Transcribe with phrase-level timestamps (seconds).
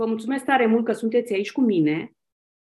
[0.00, 2.12] vă mulțumesc tare mult că sunteți aici cu mine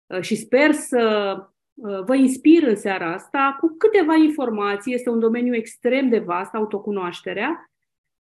[0.07, 1.35] uh, și sper să
[1.75, 4.95] uh, vă inspir în seara asta cu câteva informații.
[4.95, 7.71] Este un domeniu extrem de vast, autocunoașterea,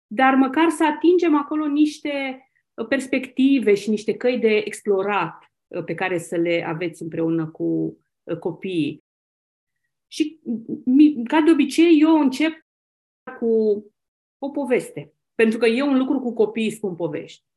[0.07, 2.43] dar măcar să atingem acolo niște
[2.89, 5.51] perspective și niște căi de explorat
[5.85, 7.97] pe care să le aveți împreună cu
[8.39, 9.03] copiii.
[10.07, 10.39] Și,
[11.23, 12.53] ca de obicei, eu încep
[13.39, 13.85] cu
[14.37, 15.13] o poveste.
[15.35, 17.49] Pentru că eu un lucru cu copiii spun povești.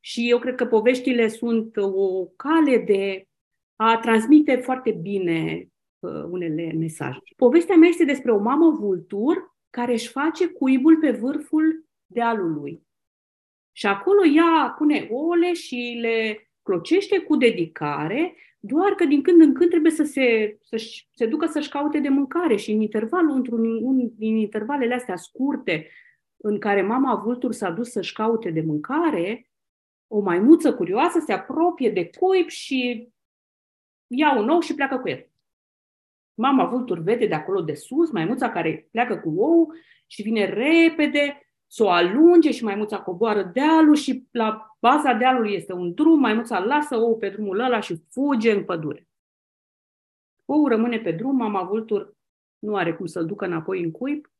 [0.00, 3.28] Și eu cred că poveștile sunt o cale de
[3.76, 5.68] a transmite foarte bine
[5.98, 7.18] uh, unele mesaje.
[7.36, 12.82] Povestea mea este despre o mamă vultur care își face cuibul pe vârful dealului.
[13.72, 19.54] Și acolo ea pune ouăle și le clocește cu dedicare, doar că din când în
[19.54, 20.76] când trebuie să se, să
[21.14, 25.86] se ducă să-și caute de mâncare și în intervalul, într-un un, din intervalele astea scurte,
[26.36, 29.49] în care mama vultur s-a dus să-și caute de mâncare,
[30.12, 33.08] o maimuță curioasă se apropie de cuib și
[34.06, 35.28] ia un ou și pleacă cu el.
[36.34, 39.72] Mama vultur vede de acolo de sus maimuța care pleacă cu ou
[40.06, 45.72] și vine repede să o alunge și maimuța coboară dealul și la baza dealului este
[45.72, 49.08] un drum, maimuța lasă ou pe drumul ăla și fuge în pădure.
[50.44, 52.16] Ou rămâne pe drum, mama vultur
[52.58, 54.32] nu are cum să-l ducă înapoi în cuib.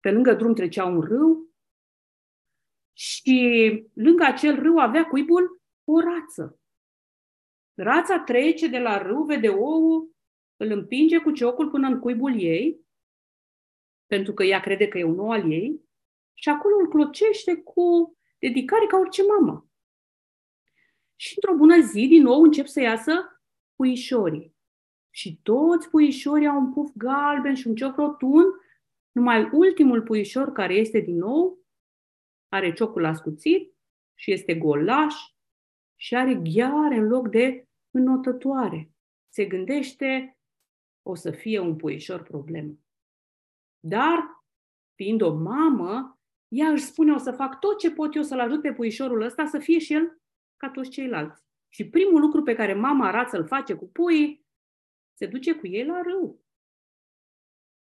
[0.00, 1.45] Pe lângă drum trecea un râu
[2.96, 6.60] și lângă acel râu avea cuibul o rață.
[7.74, 10.10] Rața trece de la râu, vede ou,
[10.56, 12.80] îl împinge cu ciocul până în cuibul ei,
[14.06, 15.80] pentru că ea crede că e un ou al ei,
[16.34, 19.70] și acolo îl clocește cu dedicare ca orice mamă.
[21.16, 23.42] Și într-o bună zi, din nou, încep să iasă
[23.74, 24.54] puișorii.
[25.10, 28.46] Și toți puișorii au un puf galben și un cioc rotund,
[29.12, 31.65] numai ultimul puișor care este din nou
[32.48, 33.74] are ciocul ascuțit
[34.14, 35.14] și este golaș
[35.96, 38.90] și are ghiare în loc de înotătoare.
[39.28, 40.38] Se gândește,
[41.02, 42.74] o să fie un puișor problemă.
[43.80, 44.44] Dar,
[44.94, 48.60] fiind o mamă, ea își spune, o să fac tot ce pot eu să-l ajut
[48.60, 50.20] pe puișorul ăsta să fie și el
[50.56, 51.44] ca toți ceilalți.
[51.68, 54.46] Și primul lucru pe care mama arată să-l face cu puii,
[55.18, 56.44] se duce cu ei la râu.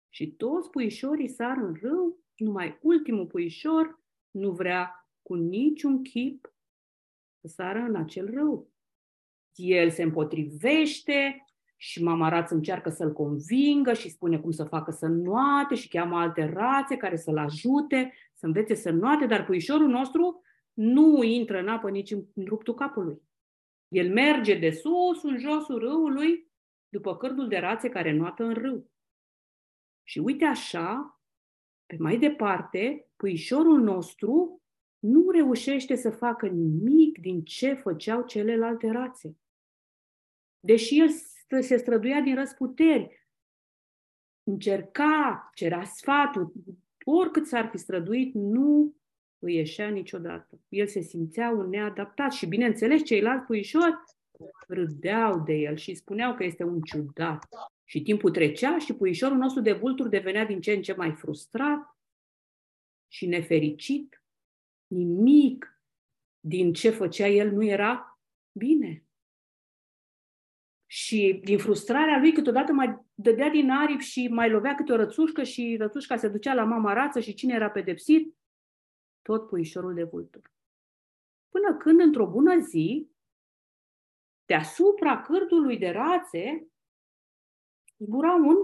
[0.09, 4.01] Și toți puișorii sar în râu, numai ultimul puișor
[4.31, 6.53] nu vrea cu niciun chip
[7.39, 8.71] să sară în acel râu.
[9.55, 11.47] El se împotrivește,
[11.79, 16.17] și mama rață încearcă să-l convingă și spune cum să facă să nuate și cheamă
[16.17, 20.41] alte rațe care să-l ajute să învețe să nuate, dar puișorul nostru
[20.73, 23.21] nu intră în apă nici în ruptul capului.
[23.87, 26.51] El merge de sus în josul râului
[26.89, 28.91] după cărdul de rațe care nuată în râu.
[30.03, 31.16] Și uite așa,
[31.87, 34.61] pe mai departe, puișorul nostru
[34.99, 39.35] nu reușește să facă nimic din ce făceau celelalte rațe.
[40.59, 41.09] Deși el
[41.61, 43.27] se străduia din răsputeri,
[44.43, 46.53] încerca, cerea sfatul,
[47.05, 48.95] oricât s-ar fi străduit, nu
[49.39, 50.59] îi ieșea niciodată.
[50.69, 53.95] El se simțea un neadaptat și, bineînțeles, ceilalți puișori
[54.67, 57.47] râdeau de el și spuneau că este un ciudat.
[57.89, 61.97] Și timpul trecea și puișorul nostru de vulturi devenea din ce în ce mai frustrat
[63.07, 64.23] și nefericit.
[64.87, 65.81] Nimic
[66.39, 68.19] din ce făcea el nu era
[68.51, 69.05] bine.
[70.85, 75.43] Și din frustrarea lui câteodată mai dădea din aripi și mai lovea câte o rățușcă
[75.43, 78.37] și rățușca se ducea la mama rață și cine era pedepsit?
[79.21, 80.51] Tot puișorul de vulturi.
[81.49, 83.09] Până când, într-o bună zi,
[84.45, 86.67] deasupra cârdului de rațe,
[87.97, 88.55] zbura un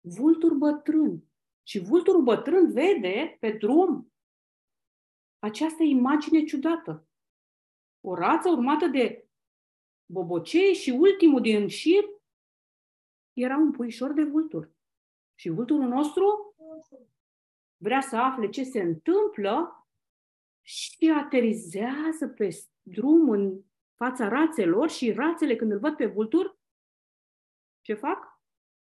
[0.00, 1.24] vultur bătrân.
[1.62, 4.12] Și vulturul bătrân vede pe drum
[5.38, 7.08] această imagine ciudată.
[8.00, 9.28] O rață urmată de
[10.06, 12.04] bobocei și ultimul din șir
[13.32, 14.70] era un puișor de vulturi.
[15.34, 16.54] Și vulturul nostru
[17.76, 19.86] vrea să afle ce se întâmplă
[20.62, 23.62] și aterizează pe drum în
[23.94, 26.58] fața rațelor și rațele când îl văd pe vultur,
[27.80, 28.39] ce fac?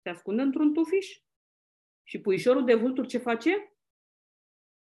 [0.05, 1.19] Se ascund într-un tufiș.
[2.03, 3.73] Și puișorul de vulturi ce face?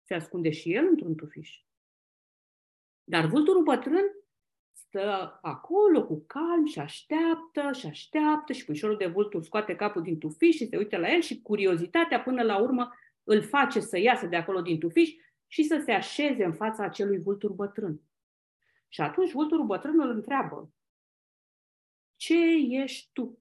[0.02, 1.64] Se ascunde și el într-un tufiș.
[3.04, 4.04] Dar vulturul bătrân
[4.72, 10.18] stă acolo cu calm și așteaptă și așteaptă și puișorul de vultur scoate capul din
[10.18, 12.92] tufiș și se uită la el și curiozitatea până la urmă
[13.22, 15.10] îl face să iasă de acolo din tufiș
[15.46, 18.00] și să se așeze în fața acelui vultur bătrân.
[18.88, 20.72] Și atunci vulturul bătrân îl întreabă,
[22.16, 22.36] ce
[22.68, 23.39] ești tu?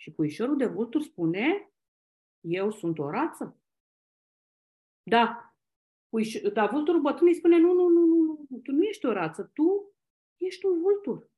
[0.00, 1.72] Și puișorul de vultur spune,
[2.40, 3.60] eu sunt o rață.
[5.02, 5.54] Da,
[6.08, 9.12] puiș- dar vulturul bătrân îi spune, nu, nu, nu, nu, nu, tu nu ești o
[9.12, 9.94] rață, tu
[10.36, 11.30] ești un vultur.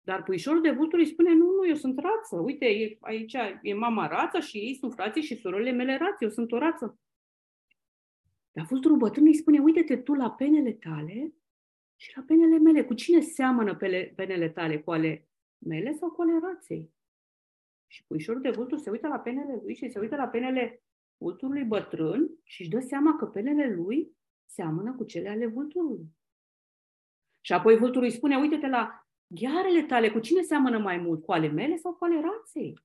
[0.00, 2.36] Dar puișorul de vulturi îi spune, nu, nu, eu sunt rață.
[2.36, 6.24] Uite, e, aici e mama rață și ei sunt frații și surorile mele rață.
[6.24, 7.00] Eu sunt o rață.
[8.52, 11.34] Dar vulturul bătrân îi spune, uite-te tu la penele tale
[11.96, 12.84] și la penele mele.
[12.84, 14.80] Cu cine seamănă pele, penele tale?
[14.80, 15.28] Cu ale
[15.58, 16.96] mele sau cu ale raței?
[17.90, 20.82] Și puișorul de vultur se uită la penele lui și se uită la penele
[21.16, 26.16] vulturului bătrân și își dă seama că penele lui seamănă cu cele ale vulturului.
[27.40, 31.24] Și apoi vulturul îi spune, uite-te la ghearele tale, cu cine seamănă mai mult?
[31.24, 32.80] Cu ale mele sau cu ale raței?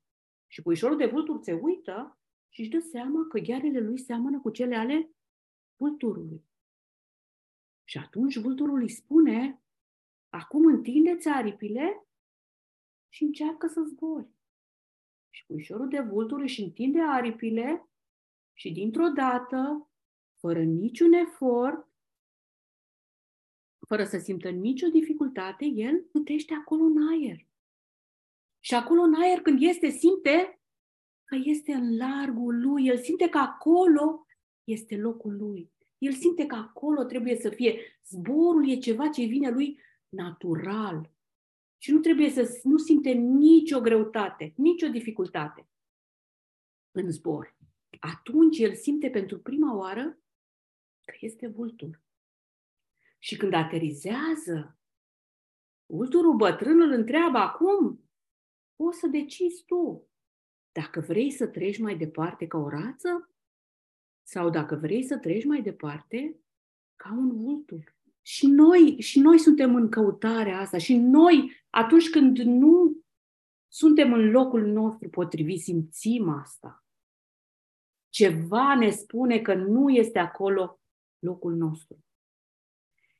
[0.47, 4.49] Și puișorul de vultur se uită și își dă seama că ghearele lui seamănă cu
[4.49, 5.11] cele ale
[5.75, 6.43] vulturului.
[7.83, 9.61] Și atunci vulturul îi spune,
[10.29, 12.07] acum întindeți aripile
[13.09, 14.27] și încearcă să zbori.
[15.35, 17.89] Și puișorul de vultur își întinde aripile
[18.53, 19.89] și dintr-o dată,
[20.39, 21.87] fără niciun efort,
[23.87, 27.47] fără să simtă nicio dificultate, el putește acolo în aer.
[28.59, 30.61] Și acolo în aer, când este, simte
[31.23, 32.87] că este în largul lui.
[32.87, 34.25] El simte că acolo
[34.63, 35.71] este locul lui.
[35.97, 37.79] El simte că acolo trebuie să fie.
[38.05, 41.12] Zborul e ceva ce vine lui natural.
[41.83, 45.67] Și nu trebuie să nu simte nicio greutate, nicio dificultate
[46.91, 47.57] în zbor.
[47.99, 50.17] Atunci el simte pentru prima oară
[51.05, 52.01] că este vultur.
[53.19, 54.77] Și când aterizează,
[55.85, 58.09] vulturul bătrân îl întreabă acum,
[58.75, 60.07] o să decizi tu
[60.71, 63.29] dacă vrei să treci mai departe ca o rață
[64.21, 66.39] sau dacă vrei să treci mai departe
[66.95, 67.95] ca un vultur.
[68.25, 73.03] Și noi, și noi suntem în căutarea asta și noi, atunci când nu
[73.67, 76.85] suntem în locul nostru potrivit, simțim asta.
[78.09, 80.79] Ceva ne spune că nu este acolo
[81.19, 82.05] locul nostru.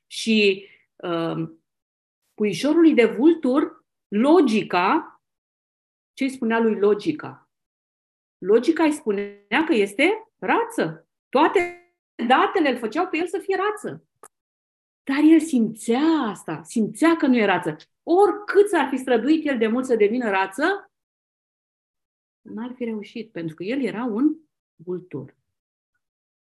[0.06, 1.48] Și uh,
[2.34, 5.08] puișorului de vultur, logica,
[6.12, 7.50] ce îi spunea lui logica?
[8.38, 11.08] Logica îi spunea că este rață.
[11.28, 11.78] Toate
[12.26, 14.06] datele îl făceau pe el să fie rață.
[15.04, 17.76] Dar el simțea asta, simțea că nu e rață.
[18.02, 20.92] Oricât s-ar fi străduit el de mult să devină rață,
[22.40, 24.36] n-ar fi reușit, pentru că el era un
[24.74, 25.36] vultur.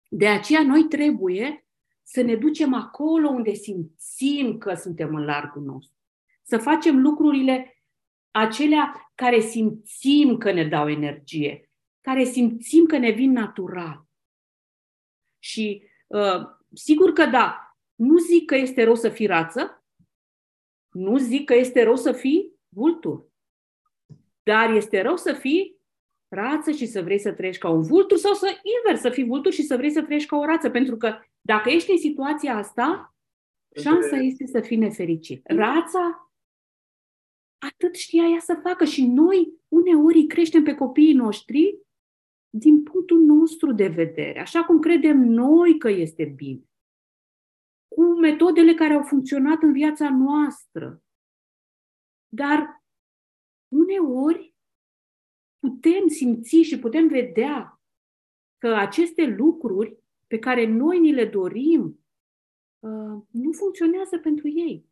[0.08, 1.66] De aceea noi trebuie
[2.02, 5.96] să ne ducem acolo unde simțim că suntem în largul nostru.
[6.42, 7.82] Să facem lucrurile
[8.30, 11.70] acelea care simțim că ne dau energie,
[12.00, 14.06] care simțim că ne vin natural.
[15.38, 17.67] Și uh, sigur că da,
[17.98, 19.84] nu zic că este rău să fii rață,
[20.92, 23.28] nu zic că este rău să fii vultur,
[24.42, 25.76] dar este rău să fii
[26.28, 29.52] rață și să vrei să trăiești ca un vultur sau să invers, să fii vultur
[29.52, 30.70] și să vrei să trăiești ca o rață.
[30.70, 33.16] Pentru că dacă ești în situația asta,
[33.80, 35.46] șansa este să fii nefericit.
[35.46, 36.32] Rața
[37.58, 41.78] atât știa ea să facă și noi uneori creștem pe copiii noștri
[42.50, 46.67] din punctul nostru de vedere, așa cum credem noi că este bine,
[47.98, 51.02] cu metodele care au funcționat în viața noastră.
[52.28, 52.84] Dar
[53.68, 54.54] uneori
[55.58, 57.82] putem simți și putem vedea
[58.58, 62.04] că aceste lucruri pe care noi ni le dorim
[62.78, 64.90] uh, nu funcționează pentru ei.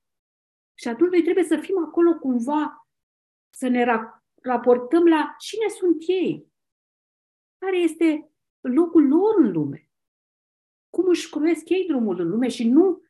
[0.75, 2.89] Și atunci noi trebuie să fim acolo cumva,
[3.51, 3.85] să ne
[4.43, 6.53] raportăm la cine sunt ei,
[7.59, 8.31] care este
[8.61, 9.91] locul lor în lume,
[10.91, 13.05] cum își croiesc ei drumul în lume și nu uh,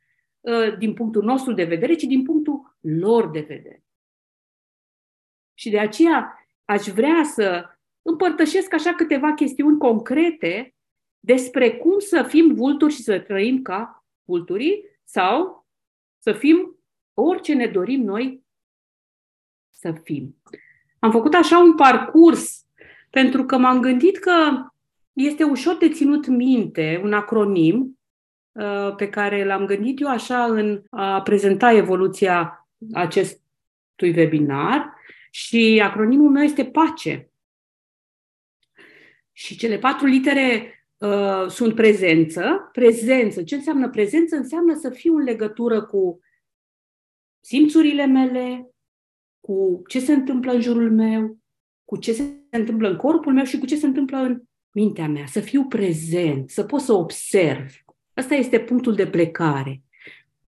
[0.79, 3.85] din punctul nostru de vedere, ci din punctul lor de vedere.
[5.55, 7.65] Și de aceea aș vrea să
[8.03, 10.75] împărtășesc așa câteva chestiuni concrete
[11.21, 15.67] despre cum să fim vulturi și să trăim ca vulturii sau
[16.19, 16.79] să fim
[17.15, 18.45] orice ne dorim noi
[19.71, 20.37] să fim.
[20.99, 22.67] Am făcut așa un parcurs
[23.11, 24.67] pentru că m-am gândit că
[25.13, 27.96] este ușor de ținut minte un acronim uh,
[28.97, 34.95] pe care l-am gândit eu așa în a prezenta evoluția acestui webinar
[35.31, 37.31] și acronimul meu este PACE.
[39.33, 42.69] Și cele patru litere uh, sunt prezență.
[42.73, 43.43] Prezență.
[43.43, 44.37] Ce înseamnă prezență?
[44.37, 46.21] Înseamnă să fiu în legătură cu
[47.41, 48.71] simțurile mele,
[49.41, 51.39] cu ce se întâmplă în jurul meu,
[51.85, 55.27] cu ce se întâmplă în corpul meu și cu ce se întâmplă în mintea mea.
[55.27, 57.85] Să fiu prezent, să pot să observ.
[58.17, 59.83] Asta este punctul de plecare.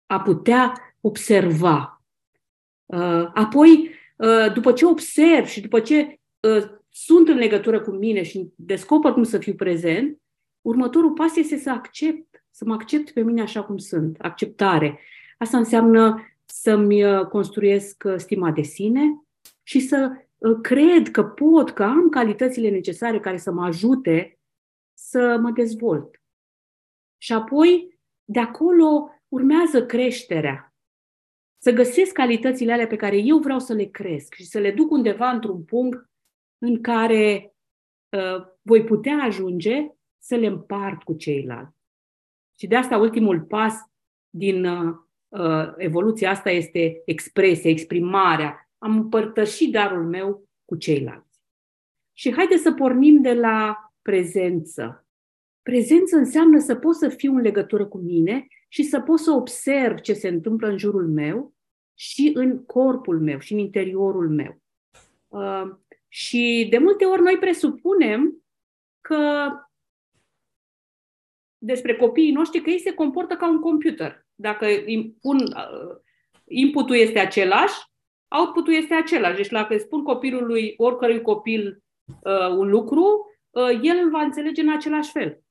[0.05, 2.01] A putea observa.
[2.85, 8.23] Uh, apoi, uh, după ce observ și după ce uh, sunt în legătură cu mine
[8.23, 10.21] și descoper cum să fiu prezent,
[10.61, 14.99] următorul pas este să accept, să mă accept pe mine așa cum sunt, acceptare.
[15.37, 19.21] Asta înseamnă să-mi uh, construiesc uh, stima de sine
[19.63, 24.39] și să uh, cred că pot, că am calitățile necesare care să mă ajute
[24.93, 26.21] să mă dezvolt.
[27.17, 30.75] Și apoi, de acolo, urmează creșterea.
[31.57, 34.91] Să găsesc calitățile alea pe care eu vreau să le cresc și să le duc
[34.91, 36.09] undeva într-un punct
[36.57, 37.55] în care
[38.09, 41.77] uh, voi putea ajunge să le împart cu ceilalți.
[42.59, 43.73] Și de asta ultimul pas
[44.29, 44.95] din uh,
[45.27, 48.69] uh, evoluția asta este expresia, exprimarea.
[48.77, 51.41] Am împărtășit darul meu cu ceilalți.
[52.13, 55.06] Și haideți să pornim de la prezență.
[55.67, 59.99] Prezență înseamnă să pot să fiu în legătură cu mine și să pot să observ
[59.99, 61.53] ce se întâmplă în jurul meu
[61.93, 64.61] și în corpul meu și în interiorul meu.
[65.27, 65.75] Uh,
[66.07, 68.43] și de multe ori noi presupunem
[69.01, 69.51] că
[71.57, 74.27] despre copiii noștri că ei se comportă ca un computer.
[74.35, 75.97] Dacă impun, uh,
[76.45, 77.75] inputul este același,
[78.27, 79.35] outputul este același.
[79.35, 84.61] Deci dacă îi spun copilului, oricărui copil, uh, un lucru, uh, el îl va înțelege
[84.61, 85.41] în același fel.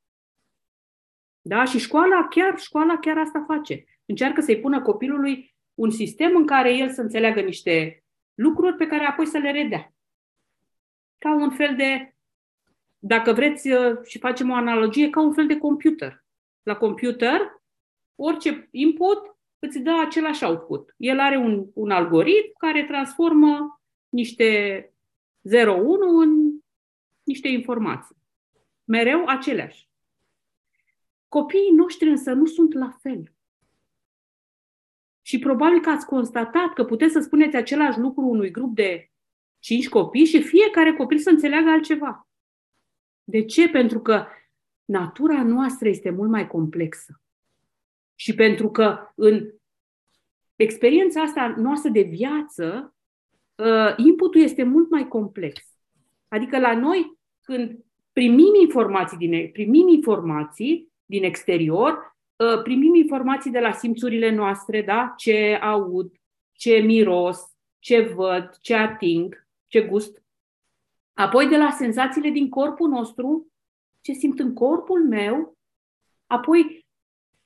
[1.47, 1.65] Da?
[1.65, 3.85] Și școala chiar, școala chiar asta face.
[4.05, 9.05] Încearcă să-i pună copilului un sistem în care el să înțeleagă niște lucruri pe care
[9.05, 9.95] apoi să le redea.
[11.19, 12.15] Ca un fel de,
[12.99, 16.25] dacă vreți uh, și facem o analogie, ca un fel de computer.
[16.63, 17.41] La computer,
[18.15, 20.95] orice input îți dă același output.
[20.97, 24.93] El are un, un algoritm care transformă niște 0-1
[26.21, 26.61] în
[27.23, 28.17] niște informații.
[28.85, 29.86] Mereu aceleași.
[31.37, 33.33] Copiii noștri însă nu sunt la fel.
[35.23, 39.11] Și probabil că ați constatat că puteți să spuneți același lucru unui grup de
[39.59, 42.29] cinci copii și fiecare copil să înțeleagă altceva.
[43.25, 43.69] De ce?
[43.69, 44.27] Pentru că
[44.85, 47.21] natura noastră este mult mai complexă.
[48.15, 49.51] Și pentru că în
[50.55, 52.95] experiența asta noastră de viață,
[53.55, 55.61] uh, inputul este mult mai complex.
[56.29, 63.59] Adică la noi, când primim informații din, primim informații din exterior, uh, primim informații de
[63.59, 65.15] la simțurile noastre, da?
[65.17, 66.13] ce aud,
[66.53, 67.41] ce miros,
[67.79, 70.23] ce văd, ce ating, ce gust.
[71.13, 73.53] Apoi de la senzațiile din corpul nostru,
[74.01, 75.57] ce simt în corpul meu,
[76.27, 76.87] apoi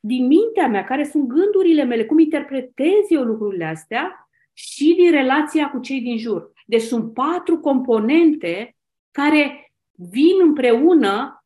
[0.00, 5.71] din mintea mea, care sunt gândurile mele, cum interpretez eu lucrurile astea și din relația
[5.71, 6.52] cu cei din jur.
[6.67, 8.76] Deci sunt patru componente
[9.11, 11.40] care vin împreună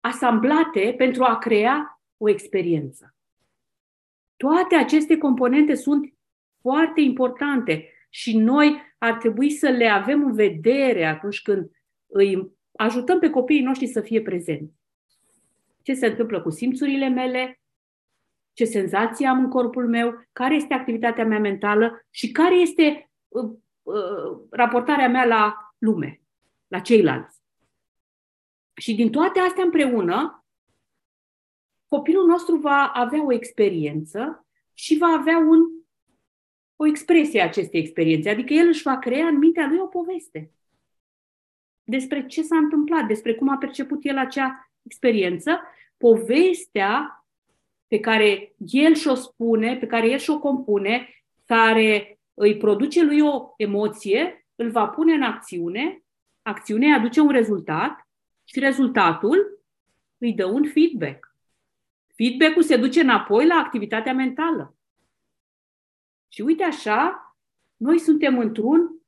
[0.00, 3.14] asamblate pentru a crea o experiență.
[4.36, 6.14] Toate aceste componente sunt
[6.60, 11.70] foarte importante și noi ar trebui să le avem în vedere atunci când
[12.06, 14.74] îi ajutăm pe copiii noștri să fie prezenți.
[15.82, 17.60] Ce se întâmplă cu simțurile mele,
[18.52, 23.50] ce senzații am în corpul meu, care este activitatea mea mentală și care este uh,
[23.82, 26.20] uh, raportarea mea la lume,
[26.66, 27.39] la ceilalți.
[28.80, 30.44] Și din toate astea împreună,
[31.88, 35.60] copilul nostru va avea o experiență și va avea un,
[36.76, 38.30] o expresie a acestei experiențe.
[38.30, 40.50] Adică el își va crea în mintea lui o poveste
[41.90, 45.60] despre ce s-a întâmplat, despre cum a perceput el acea experiență,
[45.96, 47.24] povestea
[47.86, 51.08] pe care el și-o spune, pe care el și-o compune,
[51.44, 56.02] care îi produce lui o emoție, îl va pune în acțiune,
[56.42, 58.09] acțiunea aduce un rezultat
[58.52, 59.60] și rezultatul
[60.18, 61.34] îi dă un feedback.
[62.14, 64.74] Feedback-ul se duce înapoi la activitatea mentală.
[66.28, 67.36] Și uite așa,
[67.76, 69.02] noi suntem într-un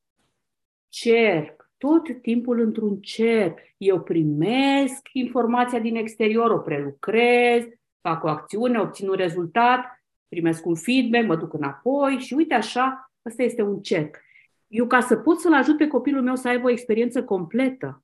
[0.89, 3.59] cerc, tot timpul într-un cerc.
[3.77, 7.65] Eu primesc informația din exterior, o prelucrez,
[8.01, 13.13] fac o acțiune, obțin un rezultat, primesc un feedback, mă duc înapoi și uite așa,
[13.27, 14.21] ăsta este un cerc.
[14.67, 18.03] Eu ca să pot să-l ajut pe copilul meu să aibă o experiență completă,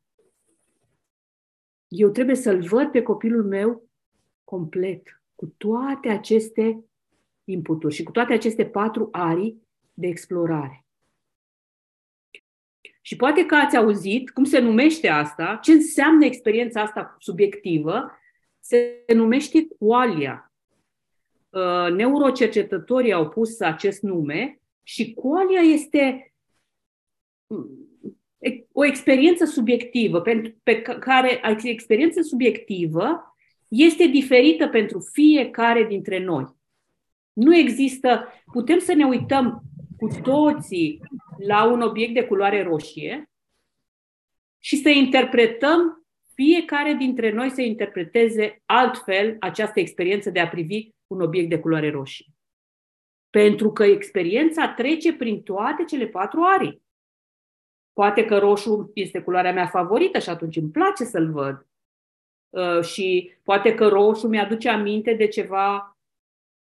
[1.88, 3.88] eu trebuie să-l văd pe copilul meu
[4.45, 6.85] complet, cu toate aceste
[7.45, 9.62] inputuri și cu toate aceste patru arii
[9.95, 10.87] de explorare.
[13.00, 18.11] Și poate că ați auzit cum se numește asta, ce înseamnă experiența asta subiectivă,
[18.61, 20.52] se numește qualia.
[21.49, 26.33] Uh, neurocercetătorii au pus acest nume și qualia este
[28.81, 33.37] o experiență subiectivă, pentru, pe care experiență subiectivă
[33.69, 36.45] este diferită pentru fiecare dintre noi.
[37.33, 39.63] Nu există, putem să ne uităm
[39.97, 41.01] cu toții
[41.47, 43.31] la un obiect de culoare roșie
[44.59, 51.21] și să interpretăm fiecare dintre noi să interpreteze altfel această experiență de a privi un
[51.21, 52.27] obiect de culoare roșie.
[53.31, 56.87] Pentru că experiența trece prin toate cele patru arii.
[57.99, 61.67] Poate că roșu este culoarea mea favorită și atunci îmi place să-l văd.
[62.49, 65.99] Uh, și poate că roșu mi-aduce aminte de ceva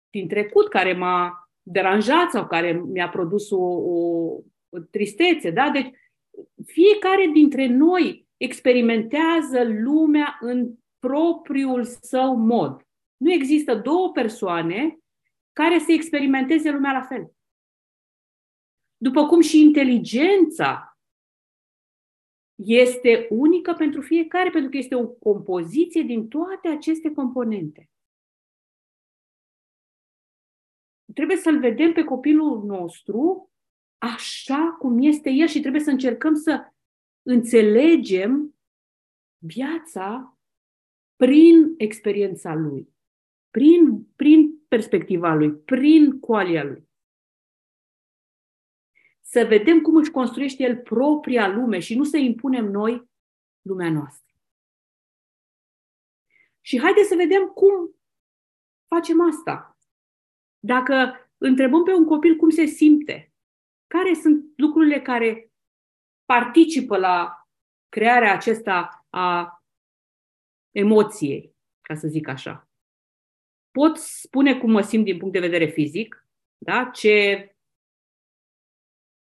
[0.10, 4.26] din trecut care m-a deranjat sau care mi-a produs o, o,
[4.70, 5.52] o tristețe.
[5.52, 5.70] Da?
[5.70, 5.90] Deci
[6.66, 12.88] fiecare dintre noi experimentează lumea în propriul său mod.
[13.18, 14.98] Nu există două persoane
[15.54, 17.32] care să experimenteze lumea la fel.
[18.98, 20.95] După cum și inteligența
[22.56, 27.90] este unică pentru fiecare, pentru că este o compoziție din toate aceste componente.
[31.14, 33.50] Trebuie să-l vedem pe copilul nostru
[33.98, 36.74] așa cum este el și trebuie să încercăm să
[37.22, 38.56] înțelegem
[39.38, 40.38] viața
[41.16, 42.90] prin experiența lui,
[43.50, 46.90] prin, prin perspectiva lui, prin coalia lui.
[49.28, 53.10] Să vedem cum își construiește el propria lume și nu să impunem noi
[53.62, 54.34] lumea noastră.
[56.62, 57.96] Și haideți să vedem cum
[58.88, 59.78] facem asta.
[60.60, 63.34] Dacă întrebăm pe un copil cum se simte,
[63.88, 65.52] care sunt lucrurile care
[66.26, 67.48] participă la
[67.90, 69.64] crearea acesta a
[70.72, 72.70] emoției, ca să zic așa.
[73.72, 76.28] Pot spune cum mă simt din punct de vedere fizic,
[76.58, 76.86] da?
[76.86, 77.50] ce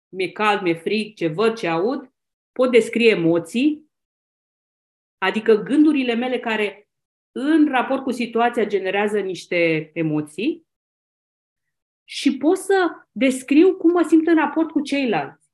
[0.09, 2.11] mi-e cald, mi-e frig, ce văd, ce aud,
[2.51, 3.91] pot descrie emoții,
[5.17, 6.89] adică gândurile mele care
[7.31, 10.67] în raport cu situația generează niște emoții
[12.03, 15.47] și pot să descriu cum mă simt în raport cu ceilalți.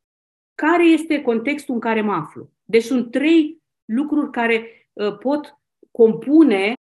[0.55, 2.51] Care este contextul în care mă aflu?
[2.63, 5.59] Deci sunt trei lucruri care uh, pot
[5.91, 6.73] compune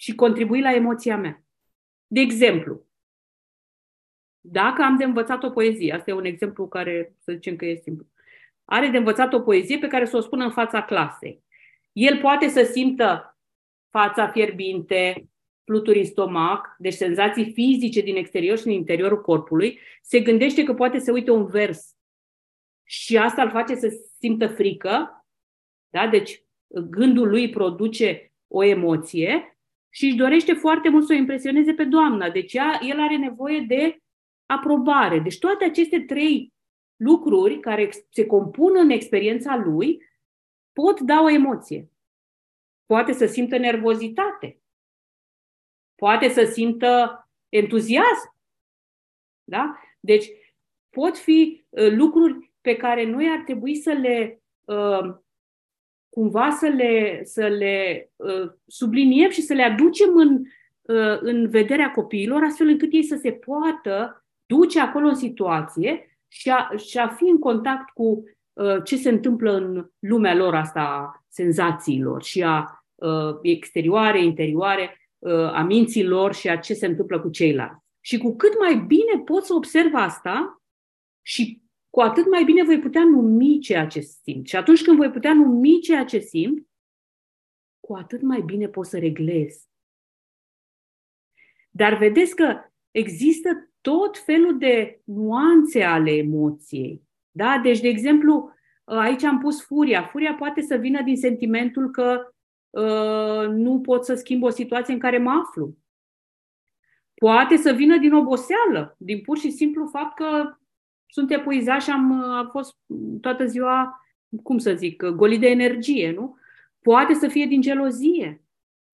[0.00, 1.44] și contribui la emoția mea.
[2.06, 2.86] De exemplu,
[4.40, 7.74] dacă am de învățat o poezie, asta e un exemplu care să zicem că e
[7.74, 8.06] simplu,
[8.64, 11.42] are de învățat o poezie pe care să o spună în fața clasei.
[11.92, 13.38] El poate să simtă
[13.90, 15.28] fața fierbinte,
[15.64, 20.74] fluturi în stomac, deci senzații fizice din exterior și din interiorul corpului, se gândește că
[20.74, 21.96] poate să uite un vers
[22.82, 25.26] și asta îl face să simtă frică,
[25.88, 26.06] da?
[26.06, 26.42] deci
[26.90, 29.57] gândul lui produce o emoție
[29.90, 32.30] și își dorește foarte mult să o impresioneze pe doamna.
[32.30, 33.98] Deci ea, el are nevoie de
[34.46, 35.18] aprobare.
[35.18, 36.52] Deci toate aceste trei
[36.96, 40.02] lucruri care se compun în experiența lui
[40.72, 41.90] pot da o emoție.
[42.86, 44.60] Poate să simtă nervozitate.
[45.94, 48.36] Poate să simtă entuziasm.
[49.44, 49.78] Da?
[50.00, 50.26] Deci
[50.90, 55.16] pot fi uh, lucruri pe care noi ar trebui să le uh,
[56.10, 60.42] cumva să le, să le uh, subliniem și să le aducem în,
[60.80, 66.50] uh, în vederea copiilor, astfel încât ei să se poată duce acolo în situație și
[66.50, 70.80] a, și a fi în contact cu uh, ce se întâmplă în lumea lor asta
[70.80, 77.20] a senzațiilor și a uh, exterioare, interioare, uh, a minților și a ce se întâmplă
[77.20, 77.86] cu ceilalți.
[78.00, 80.62] Și cu cât mai bine pot să observ asta
[81.22, 84.46] și cu atât mai bine voi putea numi ceea ce simt.
[84.46, 86.66] Și atunci când voi putea numi ceea ce simt,
[87.80, 89.68] cu atât mai bine pot să reglez.
[91.70, 97.02] Dar vedeți că există tot felul de nuanțe ale emoției.
[97.30, 97.60] Da?
[97.62, 98.52] Deci, de exemplu,
[98.84, 100.02] aici am pus furia.
[100.02, 102.32] Furia poate să vină din sentimentul că
[102.70, 105.76] uh, nu pot să schimb o situație în care mă aflu.
[107.14, 110.58] Poate să vină din oboseală, din pur și simplu fapt că
[111.08, 112.76] sunt epuizat și am, am fost
[113.20, 114.06] toată ziua,
[114.42, 116.36] cum să zic, golit de energie, nu?
[116.82, 118.42] Poate să fie din gelozie,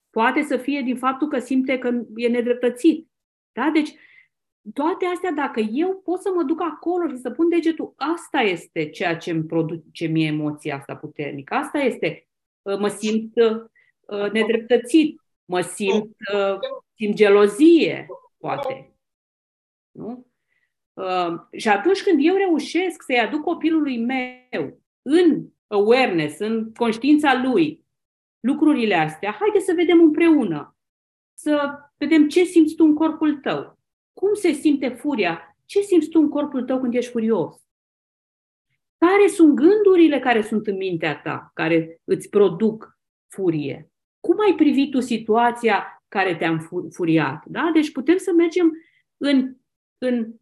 [0.09, 3.09] poate să fie din faptul că simte că e nedreptățit.
[3.51, 3.69] Da?
[3.73, 3.93] Deci,
[4.73, 8.89] toate astea, dacă eu pot să mă duc acolo și să pun degetul, asta este
[8.89, 11.53] ceea ce îmi produce mie emoția asta puternică.
[11.53, 12.27] Asta este,
[12.61, 16.57] uh, mă simt uh, nedreptățit, mă simt, uh,
[16.95, 18.93] simt gelozie, poate.
[19.91, 20.27] Nu?
[21.51, 27.85] Și atunci când eu reușesc să-i aduc copilului meu în awareness, în conștiința lui,
[28.39, 30.77] lucrurile astea, haide să vedem împreună,
[31.33, 33.75] să vedem ce simți tu în corpul tău
[34.15, 35.57] cum se simte furia?
[35.65, 37.55] Ce simți tu în corpul tău când ești furios?
[38.97, 43.91] Care sunt gândurile care sunt în mintea ta, care îți produc furie?
[44.19, 46.57] Cum ai privit tu situația care te-a
[46.91, 47.45] furiat?
[47.45, 47.69] Da?
[47.73, 48.71] Deci putem să mergem
[49.17, 49.55] în,
[49.97, 50.35] în uh,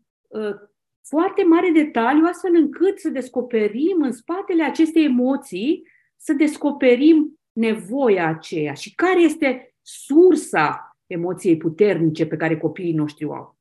[1.07, 8.73] foarte mare detaliu, astfel încât să descoperim în spatele acestei emoții, să descoperim nevoia aceea
[8.73, 13.53] și care este sursa emoției puternice pe care copiii noștri o au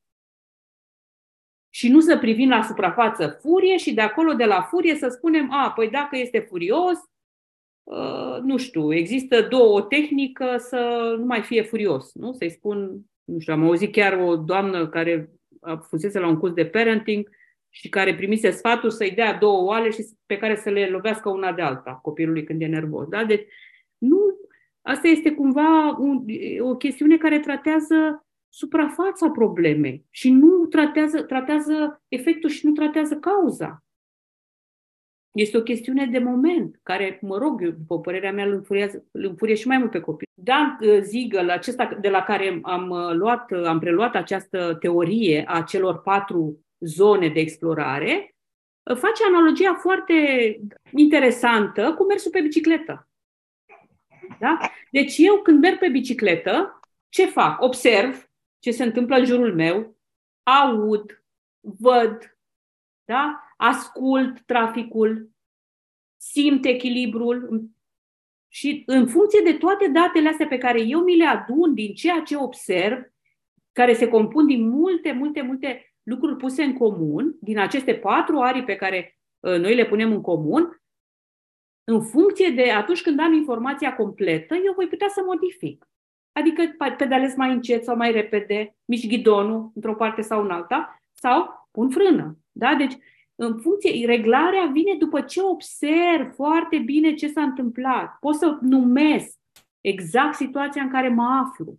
[1.75, 5.51] și nu să privim la suprafață furie și de acolo, de la furie, să spunem,
[5.51, 6.97] a, păi dacă este furios,
[7.83, 12.33] uh, nu știu, există două o tehnică să nu mai fie furios, nu?
[12.33, 15.32] Să-i spun, nu știu, am auzit chiar o doamnă care a
[15.87, 17.29] fusese la un curs de parenting
[17.69, 21.51] și care primise sfatul să-i dea două oale și pe care să le lovească una
[21.51, 23.07] de alta copilului când e nervos.
[23.07, 23.23] Da?
[23.23, 23.47] Deci,
[23.97, 24.19] nu,
[24.81, 26.25] asta este cumva un,
[26.59, 33.82] o chestiune care tratează suprafața problemei și nu tratează, tratează efectul și nu tratează cauza.
[35.33, 38.65] Este o chestiune de moment, care, mă rog, eu, după părerea mea, îl,
[39.11, 40.27] îl înfurie și mai mult pe copii.
[40.33, 45.43] Dan uh, Ziegel, acesta de la care am, uh, luat, uh, am preluat această teorie
[45.47, 48.35] a celor patru zone de explorare,
[48.83, 50.13] face analogia foarte
[50.91, 53.07] interesantă cu mersul pe bicicletă.
[54.39, 54.57] Da?
[54.91, 57.61] Deci eu când merg pe bicicletă, ce fac?
[57.61, 59.97] Observ ce se întâmplă în jurul meu,
[60.43, 61.23] aud,
[61.59, 62.37] văd,
[63.05, 63.42] da?
[63.57, 65.29] Ascult traficul,
[66.17, 67.69] simt echilibrul
[68.47, 72.21] și în funcție de toate datele astea pe care eu mi le adun din ceea
[72.21, 73.03] ce observ,
[73.71, 78.63] care se compun din multe, multe, multe lucruri puse în comun, din aceste patru arii
[78.63, 80.81] pe care uh, noi le punem în comun,
[81.83, 85.87] în funcție de atunci când am informația completă, eu voi putea să modific.
[86.31, 86.61] Adică
[86.97, 91.89] pedalez mai încet sau mai repede, mișc ghidonul într-o parte sau în alta, sau pun
[91.89, 92.37] frână.
[92.51, 92.75] Da?
[92.75, 92.93] Deci,
[93.35, 98.17] în funcție, reglarea vine după ce observ foarte bine ce s-a întâmplat.
[98.19, 99.39] Pot să numesc
[99.81, 101.77] exact situația în care mă aflu.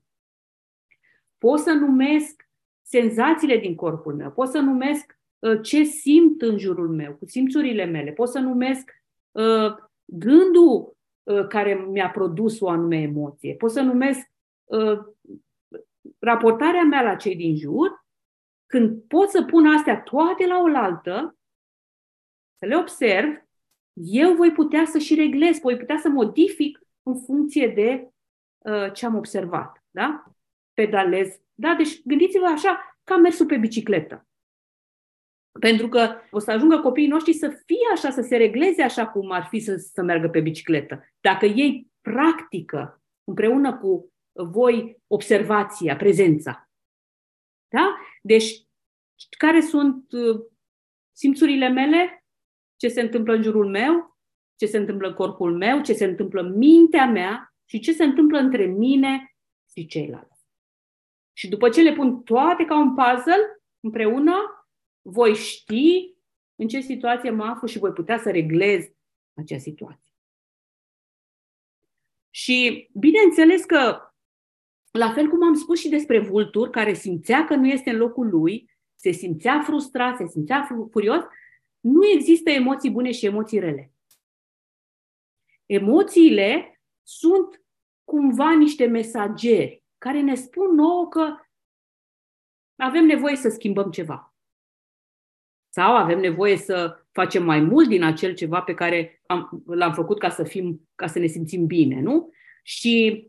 [1.38, 2.48] Pot să numesc
[2.82, 4.30] senzațiile din corpul meu.
[4.30, 8.10] Pot să numesc uh, ce simt în jurul meu, cu simțurile mele.
[8.10, 8.90] Pot să numesc
[9.30, 13.54] uh, gândul uh, care mi-a produs o anume emoție.
[13.54, 14.32] Pot să numesc
[14.64, 14.98] Uh,
[16.18, 18.04] raportarea mea la cei din jur,
[18.66, 21.36] când pot să pun astea toate la oaltă,
[22.58, 23.44] să le observ,
[23.92, 28.08] eu voi putea să și reglez, voi putea să modific în funcție de
[28.58, 29.84] uh, ce am observat.
[29.90, 30.24] Da?
[30.72, 31.40] Pedalez.
[31.54, 31.74] Da?
[31.74, 34.26] Deci gândiți-vă așa ca mersul pe bicicletă.
[35.60, 39.30] Pentru că o să ajungă copiii noștri să fie așa, să se regleze așa cum
[39.30, 41.04] ar fi să, să meargă pe bicicletă.
[41.20, 46.68] Dacă ei practică împreună cu voi observația, prezența.
[47.68, 47.96] Da?
[48.22, 48.66] Deci,
[49.38, 50.40] care sunt uh,
[51.12, 52.23] simțurile mele?
[52.84, 54.18] Ce se întâmplă în jurul meu?
[54.56, 55.82] Ce se întâmplă în corpul meu?
[55.82, 57.54] Ce se întâmplă în mintea mea?
[57.64, 59.34] Și ce se întâmplă între mine
[59.72, 60.48] și ceilalți?
[61.32, 64.34] Și după ce le pun toate ca un puzzle împreună,
[65.02, 66.14] voi ști
[66.54, 68.84] în ce situație mă aflu și voi putea să reglez
[69.34, 70.12] acea situație.
[72.30, 74.00] Și bineînțeles că
[74.90, 78.28] la fel cum am spus și despre vultur, care simțea că nu este în locul
[78.28, 81.22] lui, se simțea frustrat, se simțea furios,
[81.84, 83.92] nu există emoții bune și emoții rele.
[85.66, 87.62] Emoțiile sunt
[88.04, 91.36] cumva niște mesageri care ne spun nouă că
[92.76, 94.34] avem nevoie să schimbăm ceva.
[95.68, 100.18] Sau avem nevoie să facem mai mult din acel ceva pe care am, l-am făcut
[100.18, 102.30] ca să, fim, ca să ne simțim bine, nu?
[102.62, 103.26] Și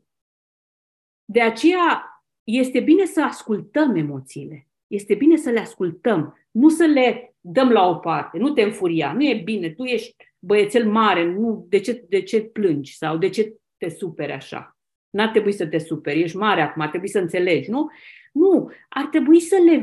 [1.25, 2.03] de aceea
[2.43, 4.67] este bine să ascultăm emoțiile.
[4.87, 8.37] Este bine să le ascultăm, nu să le dăm la o parte.
[8.37, 12.41] Nu te înfuria, nu e bine, tu ești băiețel mare, nu, de, ce, de ce
[12.41, 14.77] plângi sau de ce te superi așa?
[15.09, 17.89] N-ar trebui să te superi, ești mare acum, ar trebui să înțelegi, nu?
[18.33, 19.77] Nu, ar trebui să le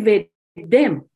[0.54, 1.10] vedem.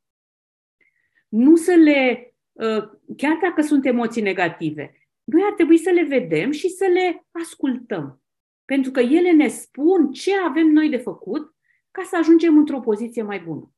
[1.28, 6.50] nu să le, uh, chiar dacă sunt emoții negative, noi ar trebui să le vedem
[6.50, 8.22] și să le ascultăm.
[8.64, 11.54] Pentru că ele ne spun ce avem noi de făcut
[11.90, 13.70] ca să ajungem într-o poziție mai bună.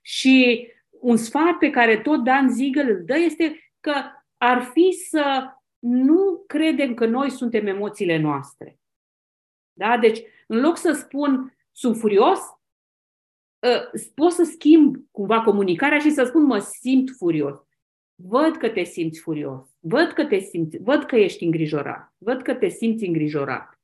[0.00, 0.68] Și
[1.00, 3.92] un sfat pe care tot Dan Ziegel îl dă este că
[4.36, 8.78] ar fi să nu credem că noi suntem emoțiile noastre.
[9.72, 9.98] Da?
[9.98, 12.38] Deci, în loc să spun sunt furios,
[13.62, 17.58] ă, pot să schimb cumva comunicarea și să spun mă simt furios.
[18.14, 19.68] Văd că te simți furios.
[19.78, 22.14] Văd că te simți, văd că ești îngrijorat.
[22.18, 23.80] Văd că te simți îngrijorat.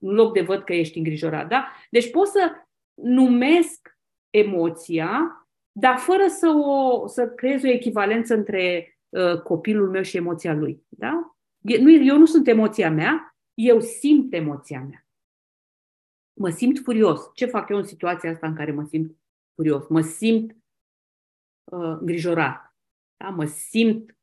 [0.00, 1.48] În loc de văd că ești îngrijorat.
[1.48, 1.72] Da?
[1.90, 2.52] Deci pot să
[2.94, 3.98] numesc
[4.30, 5.45] emoția,
[5.78, 10.86] dar fără să, o, să creez o echivalență între uh, copilul meu și emoția lui.
[10.88, 11.36] Da?
[11.58, 15.06] Nu, eu nu sunt emoția mea, eu simt emoția mea.
[16.32, 17.30] Mă simt furios.
[17.34, 19.16] Ce fac eu în situația asta în care mă simt
[19.54, 19.86] furios?
[19.88, 20.56] Mă simt
[21.64, 22.76] uh, îngrijorat.
[23.16, 23.28] Da?
[23.28, 24.16] Mă simt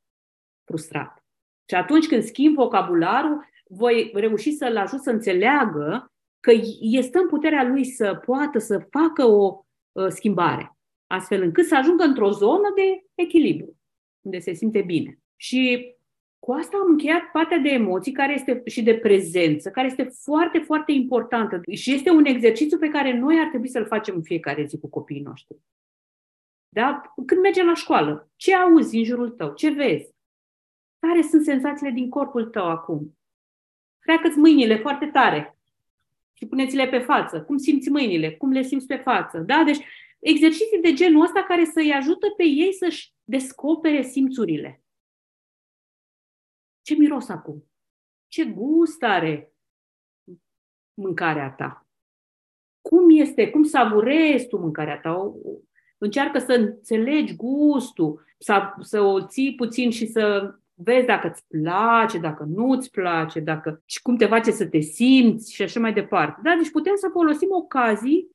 [0.64, 1.26] frustrat.
[1.70, 7.64] Și atunci când schimb vocabularul, voi reuși să-l ajut să înțeleagă că este în puterea
[7.64, 10.73] lui să poată să facă o uh, schimbare,
[11.14, 13.78] astfel încât să ajungă într-o zonă de echilibru,
[14.22, 15.20] unde se simte bine.
[15.36, 15.92] Și
[16.40, 20.60] cu asta am încheiat partea de emoții care este, și de prezență, care este foarte,
[20.60, 24.66] foarte importantă și este un exercițiu pe care noi ar trebui să-l facem în fiecare
[24.66, 25.58] zi cu copiii noștri.
[26.70, 27.14] Da?
[27.26, 29.54] Când mergem la școală, ce auzi în jurul tău?
[29.54, 30.14] Ce vezi?
[31.00, 33.18] Care sunt senzațiile din corpul tău acum?
[34.00, 35.58] Freacă-ți mâinile foarte tare
[36.34, 37.42] și puneți-le pe față.
[37.42, 38.32] Cum simți mâinile?
[38.32, 39.40] Cum le simți pe față?
[39.40, 39.64] Da?
[39.66, 39.86] Deci
[40.24, 44.84] exerciții de genul ăsta care să-i ajută pe ei să-și descopere simțurile.
[46.82, 47.66] Ce miros acum?
[48.28, 49.54] Ce gust are
[50.94, 51.88] mâncarea ta?
[52.82, 55.34] Cum este, cum savurezi tu mâncarea ta?
[55.98, 62.20] Încearcă să înțelegi gustul, să, să o ții puțin și să vezi dacă îți place,
[62.20, 65.94] dacă nu îți place, dacă, și cum te face să te simți și așa mai
[65.94, 66.42] departe.
[66.44, 66.56] Da?
[66.56, 68.30] Deci putem să folosim ocazii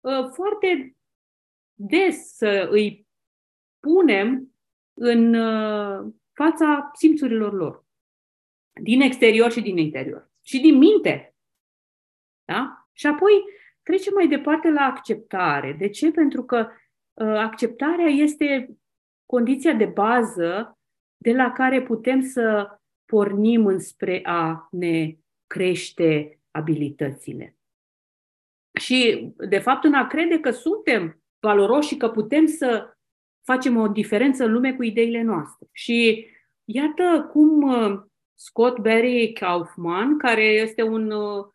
[0.00, 0.96] uh, foarte
[1.82, 3.06] des să îi
[3.78, 4.54] punem
[4.94, 7.84] în uh, fața simțurilor lor
[8.82, 10.30] din exterior și din interior.
[10.42, 11.34] Și din minte.
[12.44, 12.88] Da?
[12.92, 13.32] Și apoi
[13.82, 15.72] trecem mai departe la acceptare.
[15.72, 16.10] De ce?
[16.10, 16.68] Pentru că
[17.12, 18.76] uh, acceptarea este
[19.26, 20.78] condiția de bază
[21.16, 25.16] de la care putem să pornim înspre a ne
[25.46, 27.56] crește abilitățile.
[28.80, 32.94] Și, de fapt, în a crede că suntem valoroși și că putem să
[33.44, 35.66] facem o diferență în lume cu ideile noastre.
[35.72, 36.26] Și
[36.64, 38.00] iată cum uh,
[38.34, 41.46] Scott Barry Kaufman, care este un uh,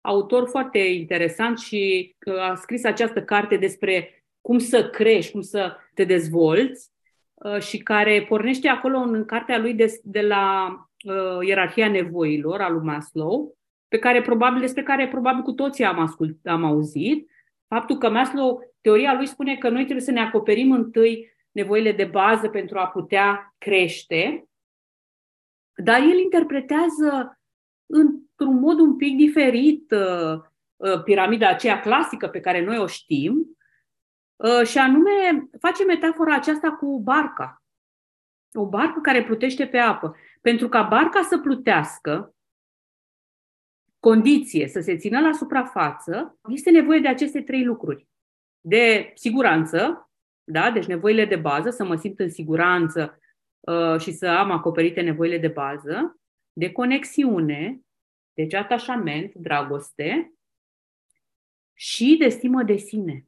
[0.00, 5.76] autor foarte interesant și uh, a scris această carte despre cum să crești, cum să
[5.94, 6.90] te dezvolți
[7.34, 10.74] uh, și care pornește acolo în cartea lui de, de la
[11.04, 13.56] uh, ierarhia nevoilor al lui Maslow,
[13.88, 17.30] pe care probabil, despre care probabil cu toții am, ascult, am auzit.
[17.68, 22.04] Faptul că Maslow, teoria lui spune că noi trebuie să ne acoperim întâi nevoile de
[22.04, 24.44] bază pentru a putea crește
[25.82, 27.40] dar el interpretează
[27.86, 30.40] într-un mod un pic diferit uh,
[30.76, 33.58] uh, piramida aceea clasică pe care noi o știm
[34.36, 37.62] uh, și anume face metafora aceasta cu barca.
[38.52, 40.16] O barcă care plutește pe apă.
[40.40, 42.34] Pentru ca barca să plutească,
[43.98, 48.08] condiție să se țină la suprafață, este nevoie de aceste trei lucruri.
[48.60, 50.10] De siguranță,
[50.44, 50.70] da?
[50.70, 53.20] deci nevoile de bază, să mă simt în siguranță
[53.60, 56.20] Uh, și să am acoperite nevoile de bază,
[56.52, 57.80] de conexiune,
[58.34, 60.34] deci atașament, dragoste
[61.72, 63.26] și de stimă de sine.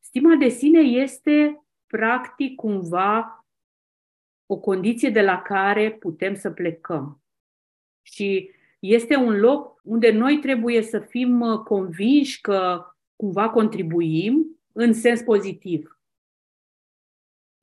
[0.00, 3.46] Stima de sine este practic cumva
[4.46, 7.22] o condiție de la care putem să plecăm.
[8.02, 12.86] Și este un loc unde noi trebuie să fim uh, convinși că
[13.22, 16.00] cumva contribuim în sens pozitiv.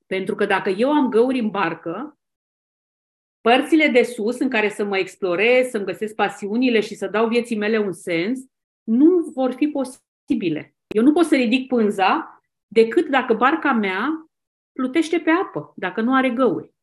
[0.06, 2.18] Pentru că dacă eu am găuri în barcă,
[3.40, 7.56] părțile de sus în care să mă explorez, să-mi găsesc pasiunile și să dau vieții
[7.56, 8.40] mele un sens,
[8.82, 10.74] nu vor fi posibile.
[10.94, 14.30] Eu nu pot să ridic pânza decât dacă barca mea
[14.72, 16.74] plutește pe apă, dacă nu are găuri.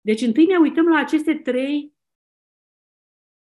[0.00, 1.94] Deci întâi ne uităm la aceste trei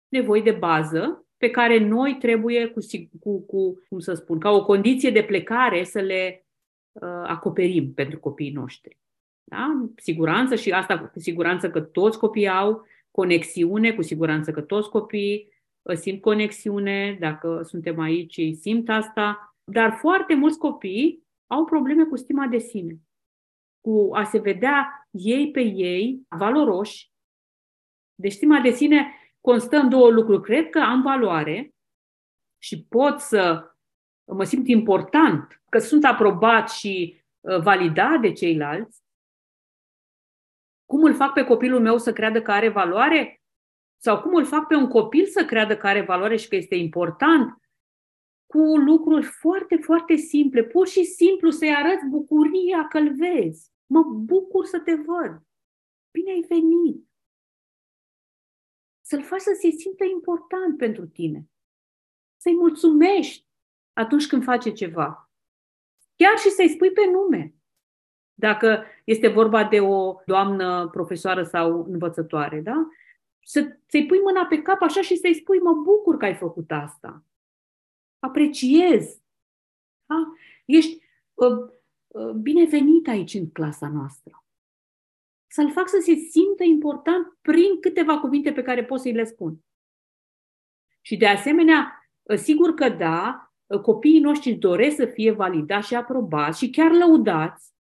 [0.07, 2.79] nevoi de bază pe care noi trebuie, cu,
[3.19, 6.45] cu, cu cum să spun, ca o condiție de plecare să le
[6.91, 8.97] uh, acoperim pentru copiii noștri.
[9.43, 9.89] Da?
[9.95, 15.53] Siguranță și asta cu siguranță că toți copiii au conexiune, cu siguranță că toți copiii
[15.81, 22.03] uh, simt conexiune, dacă suntem aici ei simt asta, dar foarte mulți copii au probleme
[22.03, 22.99] cu stima de sine,
[23.81, 27.11] cu a se vedea ei pe ei valoroși.
[28.15, 29.13] Deci stima de sine
[29.45, 30.41] constă în două lucruri.
[30.41, 31.75] Cred că am valoare
[32.58, 33.71] și pot să
[34.23, 39.03] mă simt important, că sunt aprobat și uh, validat de ceilalți.
[40.86, 43.41] Cum îl fac pe copilul meu să creadă că are valoare?
[43.97, 46.75] Sau cum îl fac pe un copil să creadă că are valoare și că este
[46.75, 47.60] important?
[48.45, 50.63] Cu lucruri foarte, foarte simple.
[50.63, 53.71] Pur și simplu să-i arăți bucuria că îl vezi.
[53.86, 55.41] Mă bucur să te văd.
[56.12, 57.04] Bine ai venit.
[59.07, 61.49] Să-l faci să se simtă important pentru tine.
[62.37, 63.47] Să-i mulțumești
[63.93, 65.31] atunci când face ceva.
[66.15, 67.55] Chiar și să-i spui pe nume.
[68.33, 72.87] Dacă este vorba de o doamnă profesoară sau învățătoare, da?
[73.43, 76.71] Să, să-i pui mâna pe cap așa și să-i spui, mă bucur că ai făcut
[76.71, 77.23] asta.
[78.19, 79.21] Apreciez.
[80.05, 80.33] Da?
[80.65, 81.69] Ești uh,
[82.07, 84.44] uh, binevenit aici în clasa noastră.
[85.55, 89.59] Să-l fac să se simtă important prin câteva cuvinte pe care pot să-i le spun.
[91.01, 95.95] Și de asemenea, uh, sigur că da, uh, copiii noștri doresc să fie validați și
[95.95, 97.73] aprobați și chiar lăudați,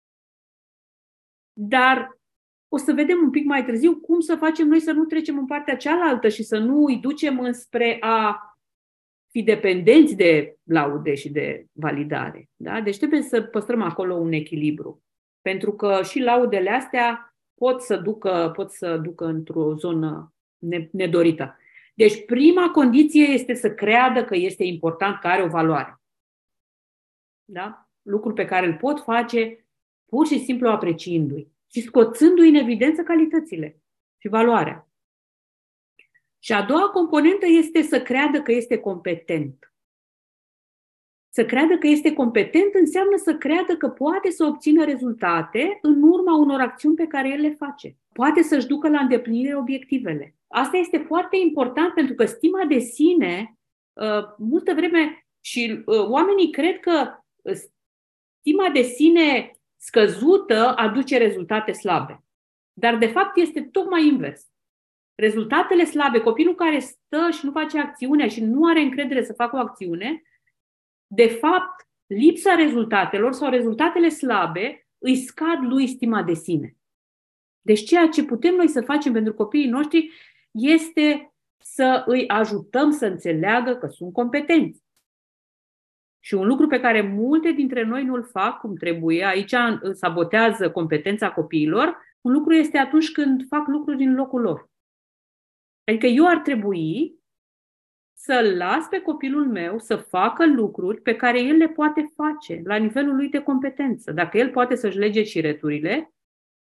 [1.53, 2.19] dar
[2.67, 5.45] o să vedem un pic mai târziu cum să facem noi să nu trecem în
[5.45, 8.39] partea cealaltă și să nu îi ducem înspre a
[9.31, 12.49] fi dependenți de laude și de validare.
[12.55, 12.81] Da?
[12.81, 15.03] Deci trebuie să păstrăm acolo un echilibru.
[15.41, 20.33] Pentru că și laudele astea pot să ducă, pot să ducă într-o zonă
[20.91, 21.57] nedorită.
[21.93, 26.01] Deci prima condiție este să creadă că este important, că are o valoare.
[27.45, 27.89] Da?
[28.01, 29.65] Lucrul pe care îl pot face
[30.05, 33.81] pur și simplu apreciindu-i și scoțându-i în evidență calitățile
[34.17, 34.89] și valoarea.
[36.39, 39.74] Și a doua componentă este să creadă că este competent.
[41.35, 46.37] Să creadă că este competent înseamnă să creadă că poate să obțină rezultate în urma
[46.37, 47.97] unor acțiuni pe care el le face.
[48.13, 50.35] Poate să-și ducă la îndeplinire obiectivele.
[50.47, 53.57] Asta este foarte important pentru că stima de sine,
[53.93, 57.53] uh, multă vreme și uh, oamenii cred că uh,
[58.39, 62.23] stima de sine scăzută aduce rezultate slabe.
[62.73, 64.47] Dar de fapt este tocmai invers.
[65.15, 69.55] Rezultatele slabe, copilul care stă și nu face acțiunea și nu are încredere să facă
[69.55, 70.21] o acțiune,
[71.15, 76.77] de fapt, lipsa rezultatelor sau rezultatele slabe îi scad lui stima de sine.
[77.61, 80.11] Deci ceea ce putem noi să facem pentru copiii noștri
[80.51, 84.83] este să îi ajutăm să înțeleagă că sunt competenți.
[86.19, 89.53] Și un lucru pe care multe dintre noi nu-l fac cum trebuie, aici
[89.91, 94.69] sabotează competența copiilor, un lucru este atunci când fac lucruri din locul lor.
[95.83, 97.19] Adică eu ar trebui
[98.17, 102.75] să las pe copilul meu să facă lucruri pe care el le poate face la
[102.75, 104.11] nivelul lui de competență.
[104.11, 106.13] Dacă el poate să-și lege șireturile,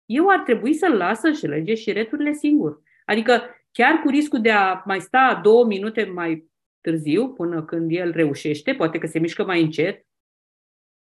[0.05, 2.81] eu ar trebui să-l las să-și lege șireturile singur.
[3.05, 3.41] Adică
[3.71, 8.73] chiar cu riscul de a mai sta două minute mai târziu, până când el reușește,
[8.73, 10.05] poate că se mișcă mai încet,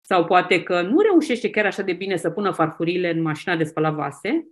[0.02, 3.64] sau poate că nu reușește chiar așa de bine să pună farfurile în mașina de
[3.64, 4.48] spălat vase,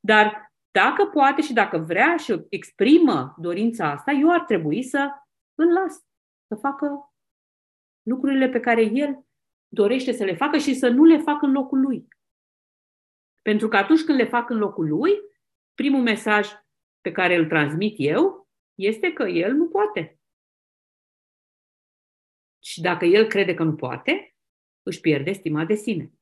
[0.00, 5.10] dar dacă poate și dacă vrea și exprimă dorința asta, eu ar trebui să
[5.58, 5.94] îl las
[6.46, 7.14] să facă
[8.02, 9.26] lucrurile pe care el
[9.68, 12.08] dorește să le facă și să nu le facă în locul lui.
[13.42, 15.12] Pentru că atunci când le fac în locul lui,
[15.74, 16.48] primul mesaj
[17.00, 20.20] pe care îl transmit eu este că el nu poate.
[22.62, 24.36] Și dacă el crede că nu poate,
[24.82, 26.12] își pierde stima de sine.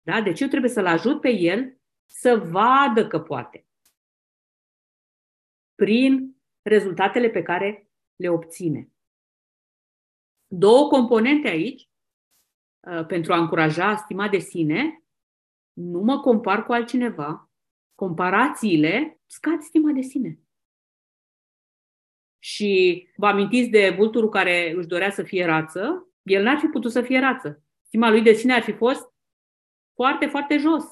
[0.00, 0.22] Da?
[0.22, 3.66] Deci eu trebuie să-l ajut pe el să vadă că poate.
[5.74, 7.91] Prin rezultatele pe care
[8.22, 8.90] le obține.
[10.46, 11.88] Două componente aici
[12.80, 15.04] uh, pentru a încuraja stima de sine,
[15.72, 17.50] nu mă compar cu altcineva,
[17.94, 20.40] comparațiile scad stima de sine.
[22.38, 26.08] Și vă amintiți de vulturul care își dorea să fie rață?
[26.22, 27.64] El n-ar fi putut să fie rață.
[27.86, 29.12] Stima lui de sine ar fi fost
[29.94, 30.84] foarte, foarte jos.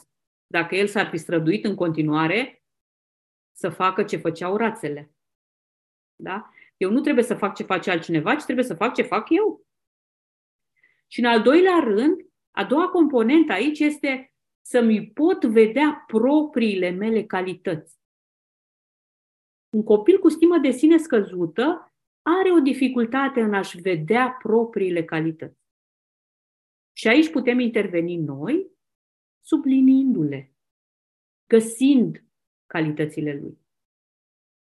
[0.46, 2.64] Dacă el s-ar fi străduit în continuare
[3.52, 5.14] să facă ce făceau rațele.
[6.16, 6.50] Da?
[6.80, 9.66] Eu nu trebuie să fac ce face altcineva, ci trebuie să fac ce fac eu.
[11.06, 12.20] Și în al doilea rând,
[12.50, 17.98] a doua componentă aici este să-mi pot vedea propriile mele calități.
[19.70, 25.60] Un copil cu stimă de sine scăzută are o dificultate în a-și vedea propriile calități.
[26.92, 28.70] Și aici putem interveni noi,
[29.40, 30.54] subliniindu-le,
[31.46, 32.24] găsind
[32.66, 33.58] calitățile lui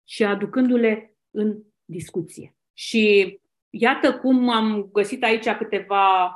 [0.04, 2.56] și aducându-le în discuție.
[2.74, 3.38] Și
[3.70, 6.34] iată cum am găsit aici câteva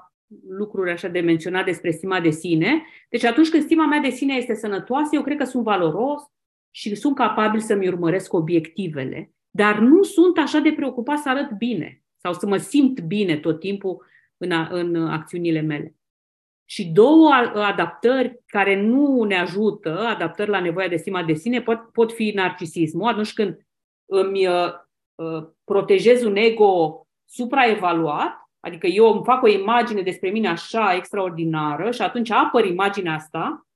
[0.48, 2.86] lucruri așa de menționat despre stima de sine.
[3.10, 6.22] Deci atunci când stima mea de sine este sănătoasă, eu cred că sunt valoros
[6.72, 12.04] și sunt capabil să-mi urmăresc obiectivele, dar nu sunt așa de preocupat să arăt bine
[12.18, 14.06] sau să mă simt bine tot timpul
[14.38, 15.96] în, a, în acțiunile mele.
[16.66, 21.80] Și două adaptări care nu ne ajută, adaptări la nevoia de stima de sine, pot,
[21.92, 23.68] pot fi narcisismul, atunci când
[24.06, 24.83] îmi uh, uh,
[25.64, 32.02] protejez un ego supraevaluat, adică eu îmi fac o imagine despre mine așa extraordinară și
[32.02, 33.68] atunci apăr imaginea asta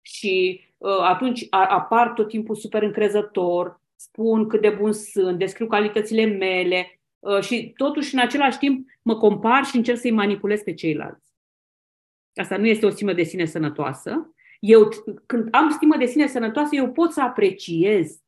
[0.00, 6.24] și uh, atunci apar tot timpul super încrezător, spun cât de bun sunt, descriu calitățile
[6.24, 11.32] mele uh, și totuși în același timp mă compar și încerc să-i manipulez pe ceilalți.
[12.34, 14.34] Asta nu este o stimă de sine sănătoasă.
[14.60, 14.88] Eu,
[15.26, 18.22] când am stimă de sine sănătoasă, eu pot să apreciez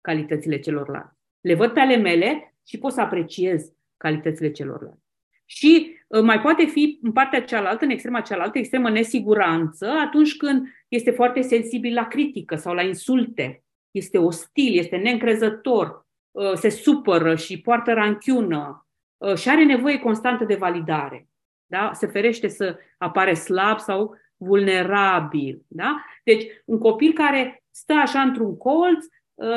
[0.00, 1.19] calitățile celorlalți.
[1.40, 5.08] Le văd pe ale mele și pot să apreciez calitățile celorlalți.
[5.44, 10.68] Și uh, mai poate fi în partea cealaltă, în extrema cealaltă, extremă nesiguranță, atunci când
[10.88, 17.34] este foarte sensibil la critică sau la insulte, este ostil, este neîncrezător, uh, se supără
[17.34, 18.86] și poartă ranchiună
[19.16, 21.28] uh, și are nevoie constantă de validare.
[21.66, 21.90] Da?
[21.94, 25.62] Se ferește să apare slab sau vulnerabil.
[25.68, 26.04] Da?
[26.24, 29.04] Deci, un copil care stă așa într-un colț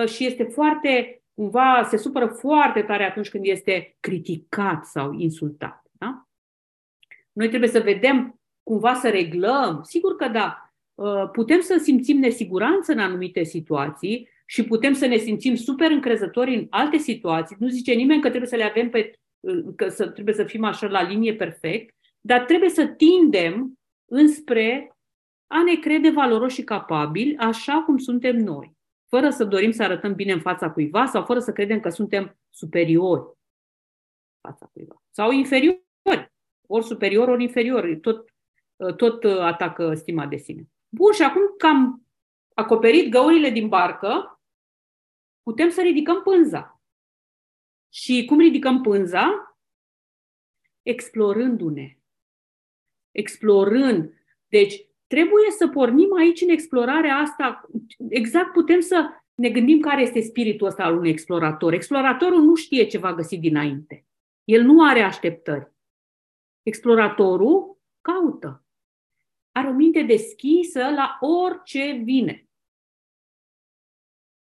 [0.06, 5.84] și este foarte, cumva, se supără foarte tare atunci când este criticat sau insultat.
[5.92, 6.28] Da?
[7.32, 9.82] Noi trebuie să vedem cumva să reglăm.
[9.84, 15.18] Sigur că da, uh, putem să simțim nesiguranță în anumite situații și putem să ne
[15.18, 17.56] simțim super încrezători în alte situații.
[17.60, 20.64] Nu zice nimeni că trebuie să le avem pe, uh, că să, trebuie să fim
[20.64, 24.88] așa la linie perfect, dar trebuie să tindem înspre
[25.48, 28.78] a ne crede valoroși și capabili așa cum suntem noi,
[29.14, 32.40] fără să dorim să arătăm bine în fața cuiva sau fără să credem că suntem
[32.50, 33.38] superiori
[34.42, 35.84] fața cuiva sau inferiori
[36.68, 38.34] ori superior, ori inferior, tot,
[38.98, 40.70] tot atacă stima de sine.
[40.90, 42.08] Bun, și acum că am
[42.54, 44.42] acoperit găurile din barcă,
[45.44, 46.82] putem să ridicăm pânza.
[47.90, 49.58] Și cum ridicăm pânza?
[50.82, 51.98] Explorându-ne.
[53.12, 54.14] Explorând.
[54.48, 57.68] Deci, trebuie să pornim aici în explorarea asta.
[58.10, 61.74] Exact putem să ne gândim care este spiritul ăsta al unui explorator.
[61.74, 64.06] Exploratorul nu știe ce va găsi dinainte.
[64.44, 65.72] El nu are așteptări.
[66.64, 68.66] Exploratorul caută.
[69.52, 72.48] Are o minte deschisă la orice vine.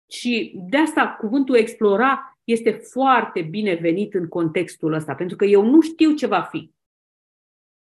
[0.09, 5.65] Și de asta cuvântul explora este foarte bine venit în contextul ăsta, pentru că eu
[5.65, 6.71] nu știu ce va fi.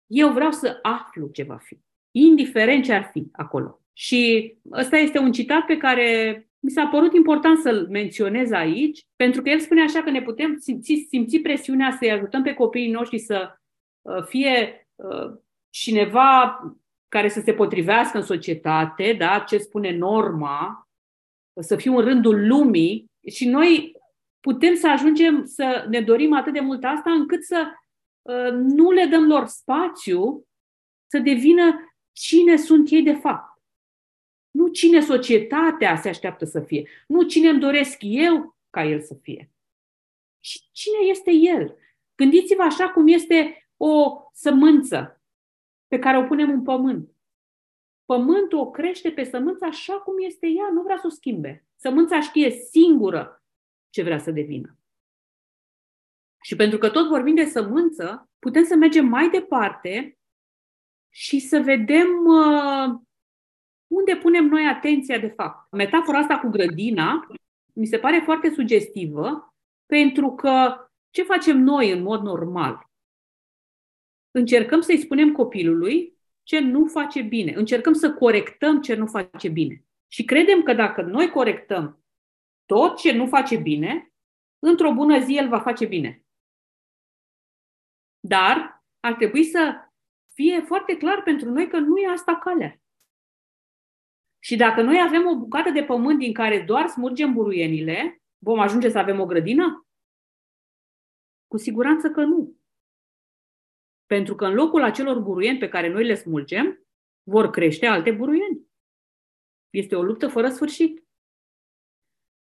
[0.05, 1.80] Eu vreau să aflu ce va fi,
[2.20, 3.82] indiferent ce ar fi acolo.
[3.93, 9.41] Și ăsta este un citat pe care mi s-a părut important să-l menționez aici, pentru
[9.41, 13.20] că el spune așa că ne putem simți, simți presiunea să-i ajutăm pe copiii noștri
[13.20, 13.59] să
[14.01, 15.38] Uh, fie uh,
[15.70, 16.59] cineva
[17.07, 20.88] care să se potrivească în societate, da, ce spune norma,
[21.61, 23.91] să fiu în rândul lumii și noi
[24.39, 27.67] putem să ajungem să ne dorim atât de mult asta încât să
[28.22, 30.43] uh, nu le dăm lor spațiu
[31.11, 33.62] să devină cine sunt ei de fapt.
[34.51, 39.14] Nu cine societatea se așteaptă să fie, nu cine îmi doresc eu ca el să
[39.14, 39.51] fie.
[40.39, 41.78] Și cine este el?
[42.16, 45.22] Gândiți-vă așa cum este o sămânță
[45.88, 47.14] pe care o punem în pământ.
[48.05, 51.68] Pământul o crește pe sămânță așa cum este ea, nu vrea să o schimbe.
[51.76, 53.43] Sămânța știe singură
[53.89, 54.78] ce vrea să devină.
[56.41, 60.18] Și pentru că tot vorbim de sămânță, putem să mergem mai departe
[61.10, 62.99] și să vedem uh,
[63.88, 65.72] unde punem noi atenția de fapt.
[65.72, 67.28] Metafora asta cu grădina
[67.74, 69.53] mi se pare foarte sugestivă
[69.86, 70.76] pentru că
[71.10, 72.89] ce facem noi în mod normal?
[74.32, 77.53] încercăm să-i spunem copilului ce nu face bine.
[77.53, 79.84] Încercăm să corectăm ce nu face bine.
[80.07, 82.03] Și credem că dacă noi corectăm
[82.66, 84.14] tot ce nu face bine,
[84.60, 86.26] într-o bună zi el va face bine.
[88.20, 89.89] Dar ar trebui să
[90.40, 92.82] fie foarte clar pentru noi că nu e asta calea.
[94.40, 98.90] Și dacă noi avem o bucată de pământ din care doar smurgem buruienile, vom ajunge
[98.90, 99.88] să avem o grădină?
[101.48, 102.58] Cu siguranță că nu.
[104.06, 106.88] Pentru că în locul acelor buruieni pe care noi le smulgem,
[107.24, 108.68] vor crește alte buruieni.
[109.70, 111.04] Este o luptă fără sfârșit.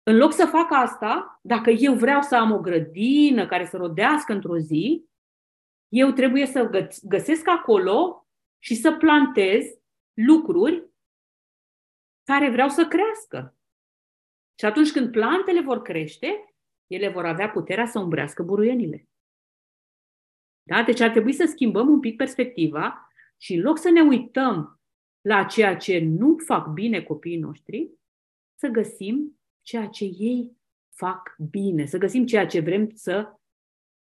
[0.03, 4.33] În loc să fac asta, dacă eu vreau să am o grădină care să rodească
[4.33, 5.08] într-o zi,
[5.89, 8.27] eu trebuie să găsesc acolo
[8.59, 9.65] și să plantez
[10.13, 10.89] lucruri
[12.23, 13.57] care vreau să crească.
[14.59, 16.55] Și atunci când plantele vor crește,
[16.87, 19.07] ele vor avea puterea să umbrească buruienile.
[20.63, 20.83] Da?
[20.83, 24.79] Deci ar trebui să schimbăm un pic perspectiva și în loc să ne uităm
[25.21, 27.91] la ceea ce nu fac bine copiii noștri,
[28.55, 30.57] să găsim ceea ce ei
[30.95, 33.38] fac bine, să găsim ceea ce vrem să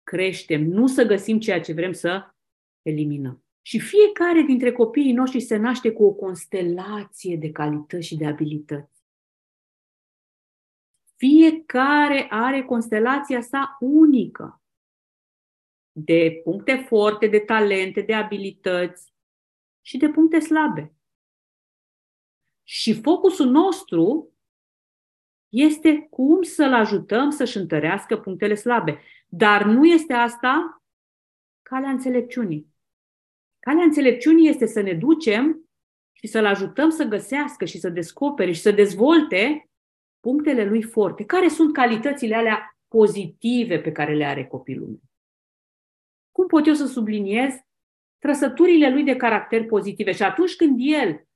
[0.09, 2.33] creștem, nu să găsim ceea ce vrem să
[2.81, 3.43] eliminăm.
[3.61, 9.03] Și fiecare dintre copiii noștri se naște cu o constelație de calități și de abilități.
[11.15, 14.61] Fiecare are constelația sa unică
[15.91, 19.13] de puncte forte, de talente, de abilități
[19.81, 20.93] și de puncte slabe.
[22.63, 24.33] Și focusul nostru
[25.49, 29.01] este cum să-l ajutăm să-și întărească punctele slabe.
[29.31, 30.83] Dar nu este asta
[31.61, 32.67] calea înțelepciunii.
[33.59, 35.69] Calea înțelepciunii este să ne ducem
[36.11, 39.69] și să-l ajutăm să găsească și să descopere și să dezvolte
[40.19, 41.25] punctele lui forte.
[41.25, 45.01] Care sunt calitățile alea pozitive pe care le are copilul meu?
[46.31, 47.53] Cum pot eu să subliniez
[48.17, 50.11] trăsăturile lui de caracter pozitive?
[50.11, 51.27] Și atunci când el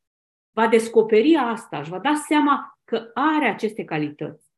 [0.52, 4.52] va descoperi asta, își va da seama că are aceste calități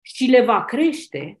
[0.00, 1.40] și le va crește,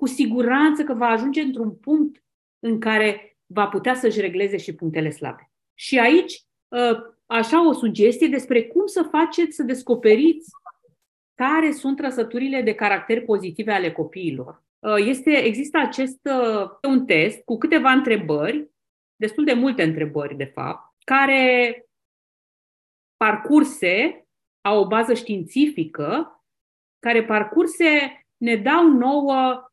[0.00, 2.24] cu siguranță că va ajunge într-un punct
[2.58, 5.52] în care va putea să-și regleze și punctele slabe.
[5.74, 10.50] Și aici, ă, așa o sugestie despre cum să faceți să descoperiți
[11.34, 14.62] care sunt trăsăturile de caracter pozitive ale copiilor.
[14.82, 18.70] Ă, este, există acest ă, un test cu câteva întrebări,
[19.16, 21.84] destul de multe întrebări, de fapt, care
[23.16, 24.24] parcurse
[24.60, 26.42] au o bază științifică,
[26.98, 29.69] care parcurse ne dau nouă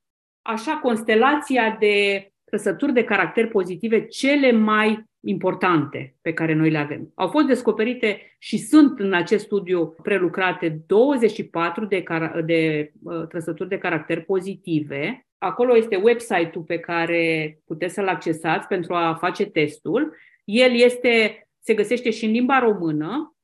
[0.48, 7.12] așa constelația de trăsături de caracter pozitive cele mai importante pe care noi le avem.
[7.16, 13.70] Au fost descoperite și sunt în acest studiu prelucrate 24 de, car- de uh, trăsături
[13.70, 15.28] de caracter pozitive.
[15.38, 20.16] Acolo este website-ul pe care puteți să-l accesați pentru a face testul.
[20.44, 23.36] El este, se găsește și în limba română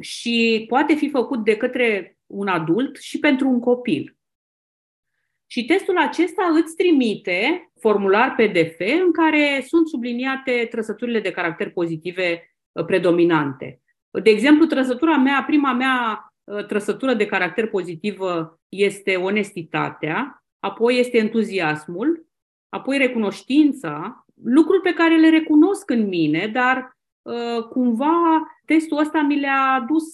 [0.00, 4.16] și poate fi făcut de către un adult și pentru un copil.
[5.52, 12.54] Și testul acesta îți trimite formular PDF în care sunt subliniate trăsăturile de caracter pozitive
[12.72, 13.80] uh, predominante.
[14.22, 21.18] De exemplu, trăsătura mea, prima mea uh, trăsătură de caracter pozitivă este onestitatea, apoi este
[21.18, 22.26] entuziasmul,
[22.68, 29.40] apoi recunoștința, lucruri pe care le recunosc în mine, dar uh, cumva testul ăsta mi
[29.40, 30.04] le-a adus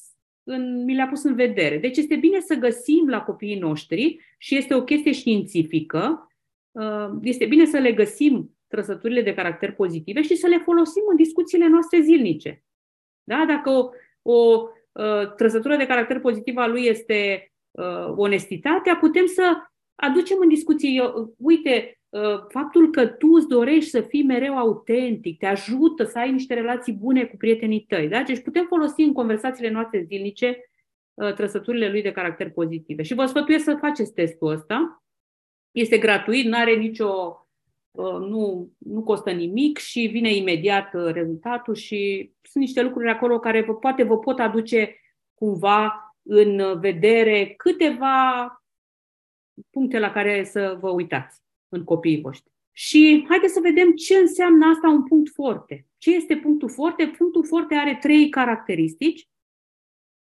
[0.47, 1.79] în, mi le-a pus în vedere.
[1.79, 6.31] Deci este bine să găsim la copiii noștri și este o chestie științifică,
[6.71, 11.17] uh, este bine să le găsim trăsăturile de caracter pozitive și să le folosim în
[11.17, 12.65] discuțiile noastre zilnice.
[13.25, 13.45] Da?
[13.47, 13.91] Dacă o,
[14.23, 19.57] o uh, trăsătură de caracter pozitiv a lui este uh, onestitatea, putem să
[19.95, 21.03] aducem în discuție,
[21.37, 21.96] uite, Uh,
[22.49, 26.93] faptul că tu îți dorești să fii mereu autentic, te ajută să ai niște relații
[26.93, 28.09] bune cu prietenii tăi.
[28.09, 28.23] Da?
[28.23, 30.71] Deci putem folosi în conversațiile noastre zilnice
[31.15, 33.03] uh, trăsăturile lui de caracter pozitive.
[33.03, 35.05] Și vă sfătuiesc să faceți testul ăsta.
[35.71, 37.41] Este gratuit, nu are nicio.
[37.91, 43.63] Uh, nu, nu costă nimic și vine imediat rezultatul și sunt niște lucruri acolo care
[43.63, 44.97] vă, poate vă pot aduce
[45.35, 45.93] cumva
[46.23, 48.47] în vedere câteva
[49.71, 52.53] puncte la care să vă uitați în copiii voștri.
[52.73, 55.87] Și haideți să vedem ce înseamnă asta un punct forte.
[55.99, 57.07] Ce este punctul forte?
[57.07, 59.29] Punctul forte are trei caracteristici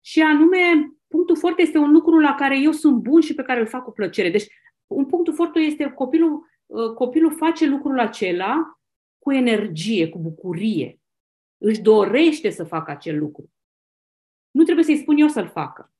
[0.01, 3.61] și anume, punctul forte este un lucru la care eu sunt bun și pe care
[3.61, 4.31] îl fac cu plăcere.
[4.31, 4.47] Deci,
[4.87, 8.81] un punctul forte este copilul, uh, copilul face lucrul acela
[9.19, 11.01] cu energie, cu bucurie.
[11.59, 13.51] Își dorește să facă acel lucru.
[14.51, 15.93] Nu trebuie să-i spun eu să-l facă.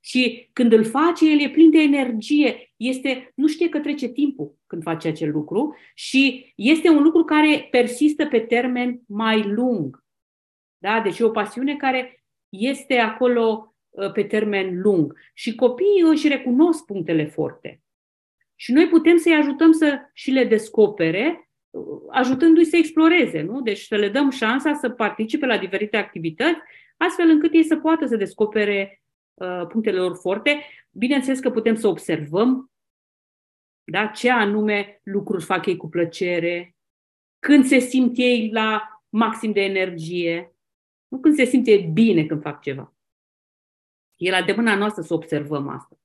[0.00, 2.71] Și când îl face, el e plin de energie.
[2.82, 7.68] Este, nu știe că trece timpul când face acel lucru și este un lucru care
[7.70, 10.04] persistă pe termen mai lung.
[10.78, 11.00] Da?
[11.00, 15.18] Deci e o pasiune care este acolo uh, pe termen lung.
[15.34, 17.82] Și copiii își recunosc punctele forte.
[18.54, 23.60] Și noi putem să-i ajutăm să și le descopere, uh, ajutându-i să exploreze, nu?
[23.60, 26.58] Deci să le dăm șansa să participe la diferite activități,
[26.96, 29.02] astfel încât ei să poată să descopere
[29.34, 30.64] Uh, punctele lor forte.
[30.90, 32.71] Bineînțeles că putem să observăm
[33.84, 36.76] da, ce anume lucruri fac ei cu plăcere,
[37.38, 40.56] când se simt ei la maxim de energie,
[41.08, 42.94] nu când se simte bine când fac ceva.
[44.16, 46.00] E la de mâna noastră să observăm asta.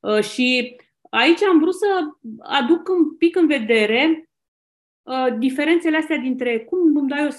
[0.00, 0.76] Uh, și
[1.10, 1.86] aici am vrut să
[2.38, 4.26] aduc un pic în vedere
[5.06, 7.30] Uh, diferențele astea dintre cum îmi dau eu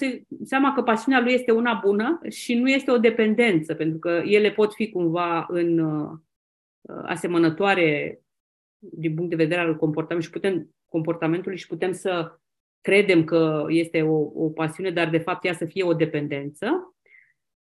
[0.44, 4.50] seama că pasiunea lui este una bună și nu este o dependență, pentru că ele
[4.50, 6.18] pot fi cumva în uh,
[7.02, 8.20] asemănătoare
[8.78, 12.38] din punct de vedere al comportamentului și putem, comportamentului și putem să
[12.80, 16.96] credem că este o, o pasiune, dar de fapt ea să fie o dependență.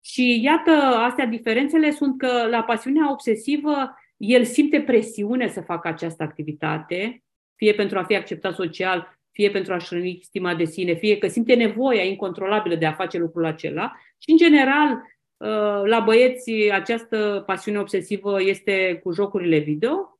[0.05, 6.23] Și iată, astea diferențele sunt că la pasiunea obsesivă el simte presiune să facă această
[6.23, 7.23] activitate,
[7.57, 11.27] fie pentru a fi acceptat social, fie pentru a-și răni stima de sine, fie că
[11.27, 13.93] simte nevoia incontrolabilă de a face lucrul acela.
[14.19, 20.20] Și, în general, uh, la băieți, această pasiune obsesivă este cu jocurile video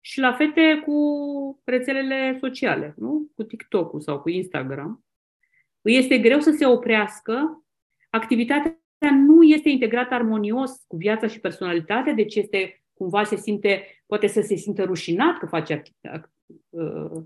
[0.00, 0.96] și la fete cu
[1.64, 3.30] rețelele sociale, nu?
[3.34, 5.04] cu TikTok-ul sau cu Instagram.
[5.80, 7.64] Îi este greu să se oprească,
[8.10, 14.26] activitatea nu este integrată armonios cu viața și personalitatea, deci este cumva se simte, poate
[14.26, 15.82] să se simtă rușinat că face
[16.68, 17.22] uh,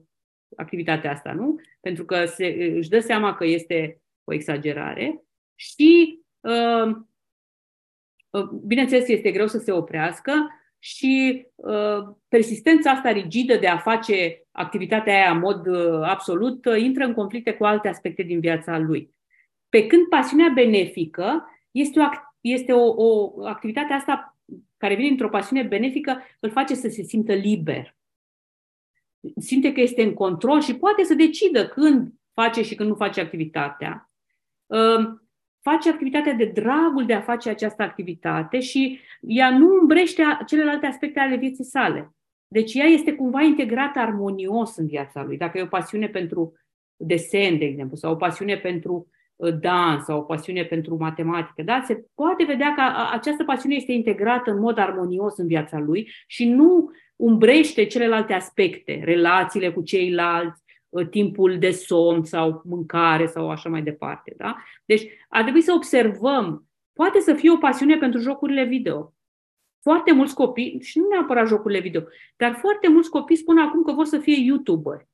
[0.57, 1.61] activitatea asta, nu?
[1.81, 2.47] Pentru că se,
[2.77, 6.97] își dă seama că este o exagerare și, uh,
[8.31, 10.33] uh, bineînțeles, este greu să se oprească
[10.85, 11.47] și
[12.29, 15.67] persistența asta rigidă de a face activitatea aia în mod
[16.03, 19.15] absolut intră în conflicte cu alte aspecte din viața lui.
[19.69, 22.05] Pe când pasiunea benefică este o,
[22.41, 24.39] este o, o activitate asta
[24.77, 27.97] care vine într-o pasiune benefică, îl face să se simtă liber.
[29.37, 33.21] Simte că este în control și poate să decidă când face și când nu face
[33.21, 34.11] activitatea.
[35.63, 41.21] Face activitatea de dragul de a face această activitate și ea nu îmbrește celelalte aspecte
[41.21, 42.15] ale vieții sale.
[42.49, 45.37] Deci ea este cumva integrată armonios în viața lui.
[45.37, 46.53] Dacă e o pasiune pentru
[46.97, 49.07] desen, de exemplu, sau o pasiune pentru
[49.43, 51.83] Uh, dans sau o pasiune pentru matematică, da?
[51.87, 52.83] se poate vedea că
[53.13, 59.01] această pasiune este integrată în mod armonios în viața lui și nu umbrește celelalte aspecte,
[59.05, 60.62] relațiile cu ceilalți, uh,
[61.11, 64.35] timpul de somn sau mâncare sau așa mai departe.
[64.37, 64.57] Da?
[64.85, 66.67] Deci ar trebui să observăm.
[66.93, 69.15] Poate să fie o pasiune pentru jocurile video.
[69.83, 72.03] Foarte mulți copii, și nu neapărat jocurile video,
[72.37, 75.09] dar foarte mulți copii spun acum că vor să fie YouTuber.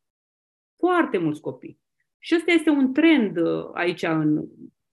[0.77, 1.79] Foarte mulți copii.
[2.19, 4.03] Și ăsta este un trend uh, aici.
[4.03, 4.45] În...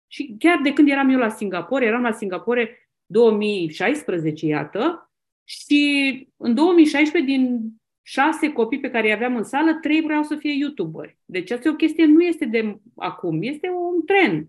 [0.07, 5.11] Și chiar de când eram eu la Singapore, eram la Singapore 2016, iată,
[5.45, 7.73] și în 2016, din
[8.03, 11.19] șase copii pe care îi aveam în sală, trei vreau să fie youtuberi.
[11.25, 14.49] Deci asta e o chestie, nu este de acum, este un trend.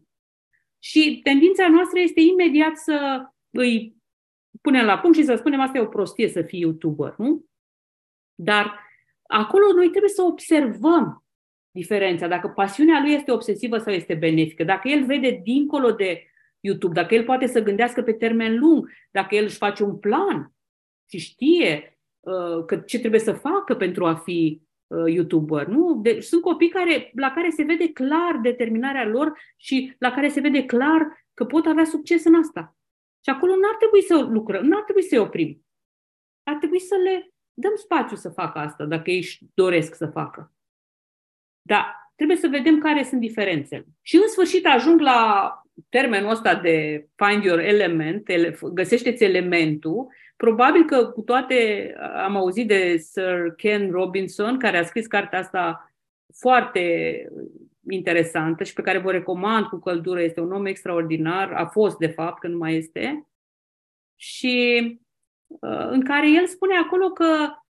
[0.79, 3.95] Și tendința noastră este imediat să îi
[4.61, 7.45] punem la punct și să spunem asta e o prostie să fii youtuber, nu?
[8.35, 8.79] Dar
[9.27, 11.25] acolo noi trebuie să observăm
[11.71, 16.25] diferența, dacă pasiunea lui este obsesivă sau este benefică, dacă el vede dincolo de
[16.59, 20.53] YouTube, dacă el poate să gândească pe termen lung, dacă el își face un plan
[21.09, 22.00] și știe uh,
[22.65, 25.67] că ce trebuie să facă pentru a fi uh, YouTuber.
[25.67, 25.99] Nu?
[26.01, 30.39] Deci sunt copii care, la care se vede clar determinarea lor și la care se
[30.39, 32.75] vede clar că pot avea succes în asta.
[33.23, 35.65] Și acolo nu ar trebui să lucrăm, nu ar trebui să-i oprim.
[36.43, 40.53] Ar trebui să le dăm spațiu să facă asta, dacă ei își doresc să facă.
[41.61, 43.85] Da, trebuie să vedem care sunt diferențele.
[44.01, 45.51] Și în sfârșit ajung la
[45.89, 50.07] termenul ăsta de find your element, ele, găsește-ți elementul.
[50.41, 55.93] Probabil că cu toate am auzit de Sir Ken Robinson, care a scris cartea asta
[56.33, 57.27] foarte
[57.89, 60.21] interesantă și pe care vă recomand cu căldură.
[60.21, 63.27] Este un om extraordinar, a fost de fapt, că nu mai este.
[64.15, 64.85] Și
[65.47, 67.25] uh, în care el spune acolo că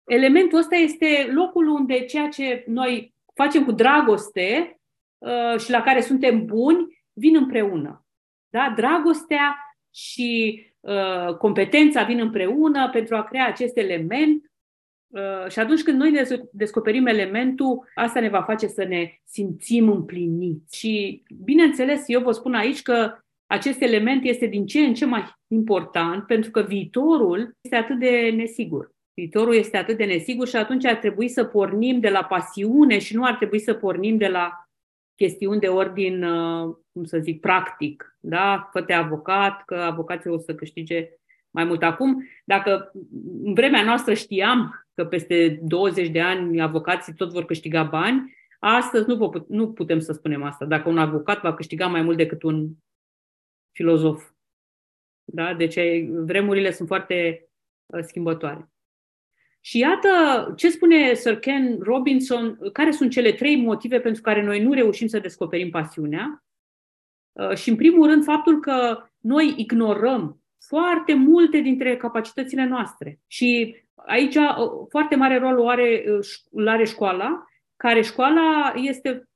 [0.05, 4.79] elementul ăsta este locul unde ceea ce noi facem cu dragoste
[5.17, 8.05] uh, și la care suntem buni, vin împreună.
[8.49, 8.73] Da?
[8.75, 9.55] Dragostea
[9.93, 10.66] și uh,
[11.37, 14.43] competența vin împreună pentru a crea acest element
[15.07, 16.21] uh, și atunci când noi
[16.51, 20.77] descoperim elementul, asta ne va face să ne simțim împliniți.
[20.77, 25.23] Și, bineînțeles, eu vă spun aici că acest element este din ce în ce mai
[25.47, 28.95] important pentru că viitorul este atât de nesigur.
[29.13, 33.15] Viitorul este atât de nesigur și atunci ar trebui să pornim de la pasiune și
[33.15, 34.51] nu ar trebui să pornim de la
[35.15, 38.16] chestiuni de ordin, uh, cum să zic, practic.
[38.29, 38.69] Da?
[38.71, 41.09] Fă-te avocat, că avocații o să câștige
[41.49, 41.83] mai mult.
[41.83, 42.91] Acum, dacă
[43.43, 49.07] în vremea noastră știam că peste 20 de ani avocații tot vor câștiga bani, astăzi
[49.07, 50.65] nu, nu putem să spunem asta.
[50.65, 52.69] Dacă un avocat va câștiga mai mult decât un
[53.71, 54.29] filozof.
[55.23, 55.53] Da?
[55.53, 57.47] Deci vremurile sunt foarte
[57.85, 58.71] uh, schimbătoare.
[59.59, 60.07] Și iată
[60.55, 65.07] ce spune Sir Ken Robinson, care sunt cele trei motive pentru care noi nu reușim
[65.07, 66.46] să descoperim pasiunea.
[67.37, 73.19] Uh, și, în primul rând, faptul că noi ignorăm foarte multe dintre capacitățile noastre.
[73.27, 74.55] Și aici uh,
[74.89, 76.03] foarte mare rol o are,
[76.51, 79.29] uh, are școala, care școala este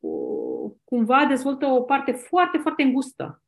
[0.84, 3.44] cumva dezvoltă o parte foarte, foarte îngustă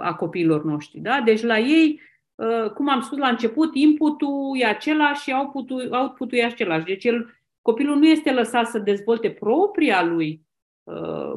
[0.00, 1.00] a copiilor noștri.
[1.00, 1.20] Da?
[1.20, 2.00] Deci la ei
[2.34, 6.84] uh, cum am spus la început, inputul e același și outputul, outputul e același.
[6.84, 10.51] Deci el, copilul nu este lăsat să dezvolte propria lui uh,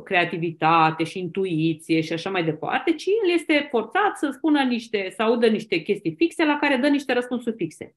[0.04, 5.22] creativitate și intuiție și așa mai departe, ci el este forțat să spună niște, să
[5.22, 7.96] audă niște chestii fixe la care dă niște răspunsuri fixe.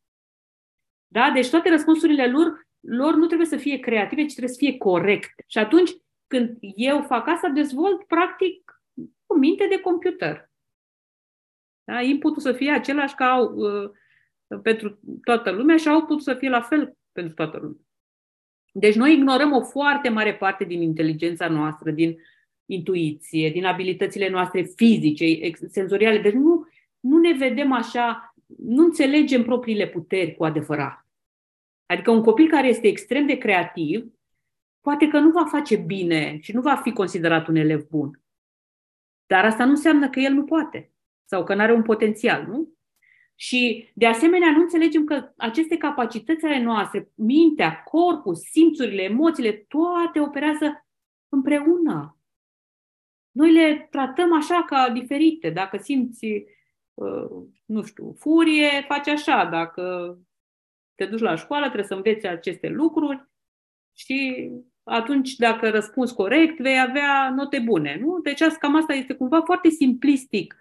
[1.07, 1.31] Da?
[1.35, 5.45] Deci toate răspunsurile lor, lor nu trebuie să fie creative, ci trebuie să fie corecte.
[5.47, 5.91] Și atunci
[6.27, 8.83] când eu fac asta, dezvolt practic
[9.27, 10.51] o minte de computer.
[11.85, 12.01] Da?
[12.01, 13.91] Inputul să fie același ca uh,
[14.63, 17.88] pentru toată lumea și outputul să fie la fel pentru toată lumea.
[18.73, 22.19] Deci noi ignorăm o foarte mare parte din inteligența noastră, din
[22.67, 26.19] intuiție, din abilitățile noastre fizice, senzoriale.
[26.19, 26.67] Deci nu,
[27.01, 31.07] nu ne vedem așa, nu înțelegem propriile puteri cu adevărat.
[31.87, 34.13] Adică un copil care este extrem de creativ,
[34.81, 38.23] poate că nu va face bine și nu va fi considerat un elev bun.
[39.27, 40.93] Dar asta nu înseamnă că el nu poate
[41.25, 42.78] sau că nu are un potențial, nu?
[43.41, 50.21] Și, de asemenea, nu înțelegem că aceste capacități ale noastre, mintea, corpul, simțurile, emoțiile, toate
[50.21, 50.87] operează
[51.29, 52.19] împreună.
[53.31, 55.51] Noi le tratăm așa ca diferite.
[55.51, 56.27] Dacă simți,
[56.95, 59.45] uh, nu știu, furie, faci așa.
[59.45, 60.17] Dacă
[60.95, 63.29] te duci la școală, trebuie să înveți aceste lucruri
[63.97, 64.51] și
[64.83, 67.99] atunci, dacă răspunzi corect, vei avea note bune.
[68.01, 68.19] Nu?
[68.21, 70.57] Deci cam asta este cumva foarte simplistic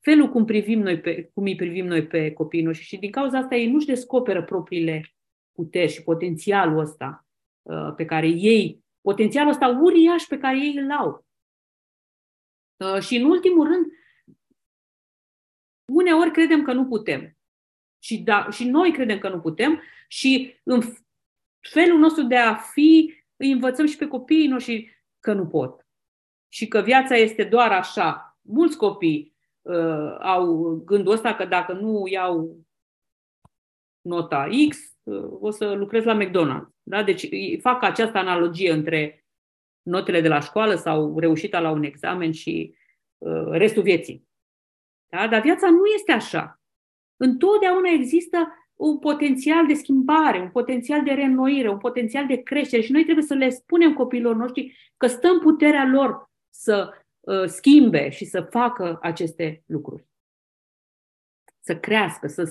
[0.00, 3.38] felul cum, privim noi pe, cum îi privim noi pe copiii noștri și din cauza
[3.38, 5.14] asta ei nu-și descoperă propriile
[5.52, 7.26] puteri și potențialul ăsta
[7.62, 11.26] uh, pe care ei, potențialul ăsta uriaș pe care ei îl au.
[12.76, 13.86] Uh, și în ultimul rând,
[15.92, 17.36] uneori credem că nu putem.
[18.02, 20.80] Și, da, și noi credem că nu putem și în
[21.60, 25.86] felul nostru de a fi îi învățăm și pe copiii noștri că nu pot.
[26.48, 28.38] Și că viața este doar așa.
[28.42, 29.36] Mulți copii
[29.70, 32.56] uh, au gândul ăsta că dacă nu iau
[34.00, 36.78] nota X, uh, o să lucrez la McDonald's.
[36.82, 37.02] Da?
[37.02, 37.28] Deci
[37.60, 39.24] fac această analogie între
[39.82, 42.74] notele de la școală sau reușita la un examen și
[43.18, 44.28] uh, restul vieții.
[45.08, 45.28] Da?
[45.28, 46.60] Dar viața nu este așa.
[47.16, 52.92] Întotdeauna există un potențial de schimbare, un potențial de reînnoire, un potențial de creștere și
[52.92, 56.99] noi trebuie să le spunem copiilor noștri că stă în puterea lor să uh,
[57.46, 60.04] schimbe și să facă aceste lucruri.
[61.60, 62.44] Să crească, să,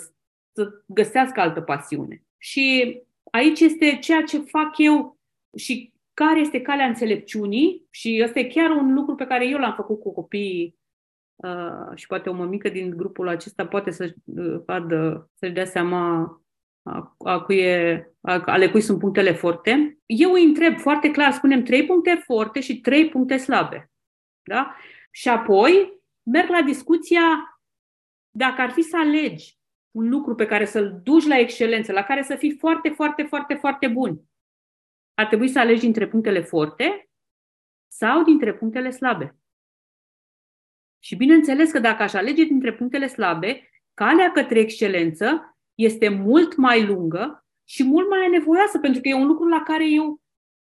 [0.51, 2.23] să găsească altă pasiune.
[2.37, 2.97] Și
[3.31, 5.19] aici este ceea ce fac eu
[5.57, 9.73] și care este calea înțelepciunii și ăsta e chiar un lucru pe care eu l-am
[9.75, 10.79] făcut cu copiii
[11.43, 16.31] Uh, și poate o mămică din grupul acesta poate să uh, vadă, să-și dea seama
[16.83, 19.99] a, a cui e, a, ale cui sunt punctele forte.
[20.05, 23.91] Eu îi întreb foarte clar, spunem trei puncte forte și trei puncte slabe.
[24.49, 24.75] Da?
[25.11, 27.21] Și apoi merg la discuția
[28.29, 29.57] dacă ar fi să alegi
[29.91, 33.53] un lucru pe care să-l duci la excelență, la care să fii foarte, foarte, foarte,
[33.53, 34.21] foarte bun,
[35.13, 37.09] ar trebui să alegi dintre punctele forte
[37.87, 39.37] sau dintre punctele slabe.
[40.99, 46.85] Și bineînțeles că dacă aș alege dintre punctele slabe, calea către excelență este mult mai
[46.85, 50.21] lungă și mult mai nevoioasă, pentru că e un lucru la care eu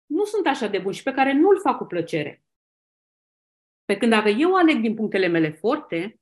[0.06, 2.44] nu sunt așa de bun și pe care nu-l fac cu plăcere.
[3.90, 6.20] Pe când dacă eu aleg din punctele mele forte,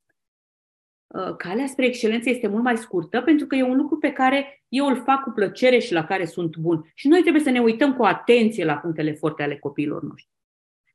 [1.06, 4.62] uh, calea spre excelență este mult mai scurtă, pentru că e un lucru pe care
[4.68, 6.90] eu îl fac cu plăcere și la care sunt bun.
[6.94, 10.32] Și noi trebuie să ne uităm cu atenție la punctele forte ale copiilor noștri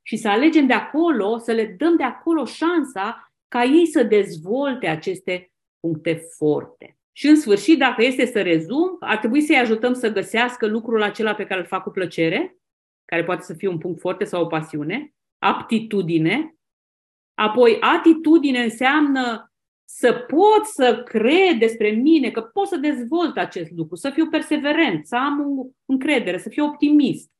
[0.02, 4.86] și să alegem de acolo, să le dăm de acolo șansa ca ei să dezvolte
[4.86, 6.98] aceste puncte forte.
[7.12, 11.34] Și în sfârșit, dacă este să rezum, ar trebui să-i ajutăm să găsească lucrul acela
[11.34, 12.56] pe care îl fac cu plăcere,
[13.04, 16.54] care poate să fie un punct forte sau o pasiune, aptitudine.
[17.34, 19.52] Apoi, atitudine înseamnă
[19.84, 25.06] să pot să cred despre mine, că pot să dezvolt acest lucru, să fiu perseverent,
[25.06, 27.30] să am încredere, să fiu optimist.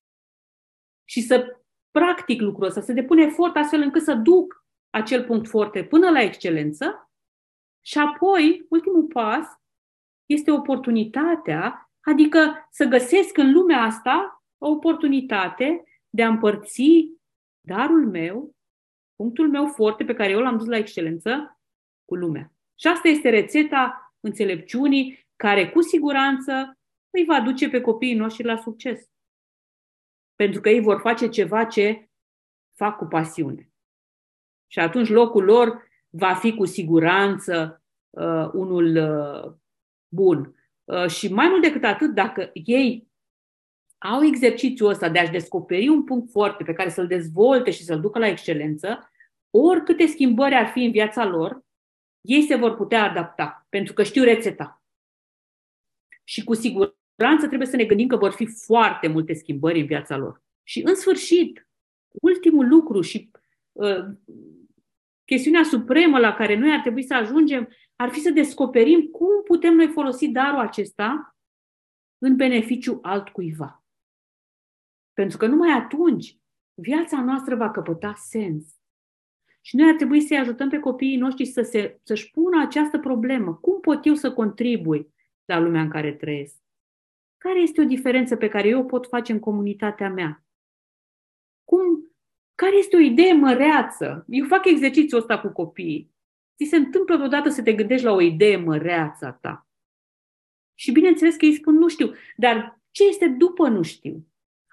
[1.05, 5.85] Și să practic lucrul ăsta, să depune efort astfel încât să duc acel punct forte
[5.85, 7.11] până la excelență.
[7.81, 9.47] Și apoi, ultimul pas,
[10.27, 17.09] este oportunitatea, adică să găsesc în lumea asta o oportunitate de a împărți
[17.61, 18.54] darul meu,
[19.17, 21.61] punctul meu forte pe care eu l-am dus la excelență,
[22.05, 22.53] cu lumea.
[22.75, 26.79] Și asta este rețeta înțelepciunii care cu siguranță
[27.11, 29.09] îi va duce pe copiii noștri la succes
[30.35, 32.09] pentru că ei vor face ceva ce
[32.77, 33.69] fac cu pasiune.
[34.67, 39.53] Și atunci locul lor va fi cu siguranță uh, unul uh,
[40.09, 40.55] bun.
[40.85, 43.09] Uh, și mai mult decât atât, dacă ei
[44.05, 48.01] au exercițiul ăsta de a-și descoperi un punct foarte pe care să-l dezvolte și să-l
[48.01, 49.11] ducă la excelență,
[49.51, 51.65] oricâte schimbări ar fi în viața lor,
[52.21, 54.83] ei se vor putea adapta, pentru că știu rețeta.
[56.25, 60.17] Și cu siguranță trebuie să ne gândim că vor fi foarte multe schimbări în viața
[60.17, 60.43] lor.
[60.63, 61.69] Și în sfârșit,
[62.23, 63.31] ultimul lucru și
[63.73, 64.05] uh,
[65.25, 69.75] chestiunea supremă la care noi ar trebui să ajungem ar fi să descoperim cum putem
[69.75, 71.37] noi folosi darul acesta
[72.19, 73.84] în beneficiu altcuiva.
[75.15, 76.39] Pentru că numai atunci
[76.75, 78.65] viața noastră va căpăta sens.
[79.61, 83.55] Și noi ar trebui să-i ajutăm pe copiii noștri să se, să-și pună această problemă.
[83.55, 86.57] Cum pot eu să contribui la lumea în care trăiesc?
[87.39, 90.45] Care este o diferență pe care eu o pot face în comunitatea mea?
[91.65, 92.11] Cum,
[92.55, 94.25] care este o idee măreață?
[94.29, 96.13] Eu fac exercițiul ăsta cu copiii.
[96.57, 99.69] Ți se întâmplă odată să te gândești la o idee măreață a ta.
[100.75, 104.27] Și bineînțeles că ei spun nu știu, dar ce este după nu știu?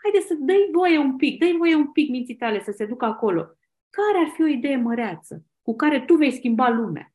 [0.03, 3.05] Haide să dai voie un pic, dai voie un pic minții tale să se ducă
[3.05, 3.41] acolo.
[3.89, 7.13] Care ar fi o idee măreață cu care tu vei schimba lumea?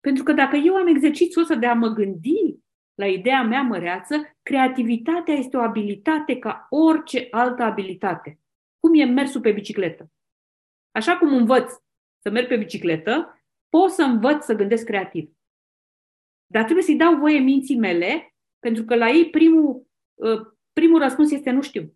[0.00, 2.58] Pentru că dacă eu am exercițiul ăsta de a mă gândi
[2.94, 8.40] la ideea mea măreață, creativitatea este o abilitate ca orice altă abilitate.
[8.78, 10.10] Cum e mersul pe bicicletă.
[10.90, 11.72] Așa cum învăț
[12.22, 15.30] să merg pe bicicletă, pot să învăț să gândesc creativ.
[16.46, 20.40] Dar trebuie să-i dau voie minții mele, pentru că la ei primul, uh,
[20.72, 21.94] primul răspuns este nu știu.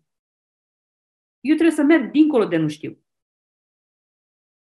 [1.39, 3.03] Eu trebuie să merg dincolo de nu știu.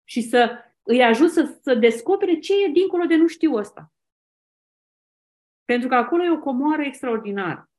[0.03, 3.93] Și să îi ajut să, să descopere ce e dincolo de nu știu ăsta.
[5.65, 7.71] Pentru că acolo e o comoară extraordinară.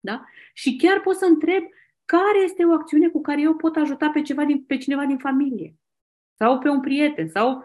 [0.00, 0.24] Da?
[0.54, 1.62] Și chiar pot să întreb
[2.04, 5.18] care este o acțiune cu care eu pot ajuta pe, ceva din, pe cineva din
[5.18, 5.76] familie
[6.38, 7.64] sau pe un prieten sau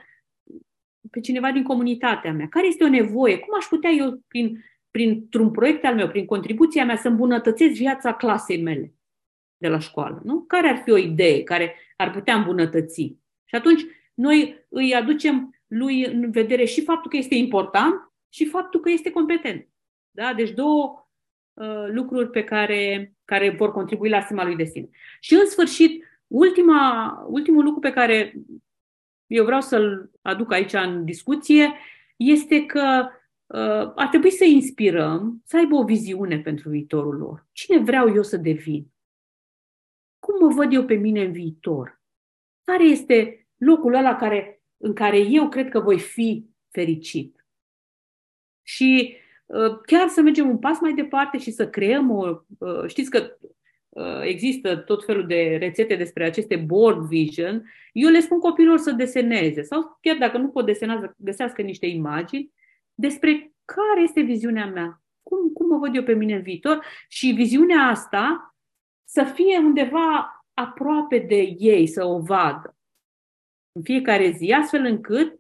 [1.12, 2.48] pe cineva din comunitatea mea.
[2.48, 3.40] Care este o nevoie?
[3.40, 8.14] Cum aș putea eu, prin, printr-un proiect al meu, prin contribuția mea, să îmbunătățesc viața
[8.14, 8.94] clasei mele
[9.58, 10.22] de la școală?
[10.24, 10.42] Nu?
[10.42, 13.02] Care ar fi o idee care ar putea îmbunătăți?
[13.46, 17.94] Și atunci noi îi aducem lui în vedere și faptul că este important
[18.30, 19.68] și faptul că este competent.
[20.12, 20.34] Da?
[20.34, 21.08] Deci două
[21.54, 24.90] uh, lucruri pe care, care vor contribui la stima lui de sine.
[25.20, 28.34] Și în sfârșit, ultima, ultimul lucru pe care
[29.28, 31.74] eu vreau să-l aduc aici în discuție
[32.16, 33.20] este că uh,
[33.96, 37.48] ar trebui să inspirăm, să aibă o viziune pentru viitorul lor.
[37.52, 38.88] Cine vreau eu să devin?
[40.20, 42.02] Cum mă văd eu pe mine în viitor?
[42.64, 47.46] Care este locul ăla care, în care eu cred că voi fi fericit?
[48.62, 52.42] Și uh, chiar să mergem un pas mai departe și să creăm o.
[52.58, 53.38] Uh, știți că
[53.90, 57.70] uh, există tot felul de rețete despre aceste board vision.
[57.94, 61.86] Eu le spun copilor să deseneze sau chiar dacă nu pot desena, să găsească niște
[61.86, 62.52] imagini
[62.94, 65.02] despre care este viziunea mea.
[65.24, 66.86] Cum, cum mă văd eu pe mine în viitor?
[67.08, 68.56] Și viziunea asta
[69.04, 72.76] să fie undeva aproape de ei, să o vadă
[73.72, 75.40] în fiecare zi, astfel încât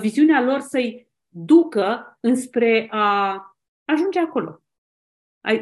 [0.00, 3.42] viziunea lor să-i ducă înspre a
[3.84, 4.62] ajunge acolo.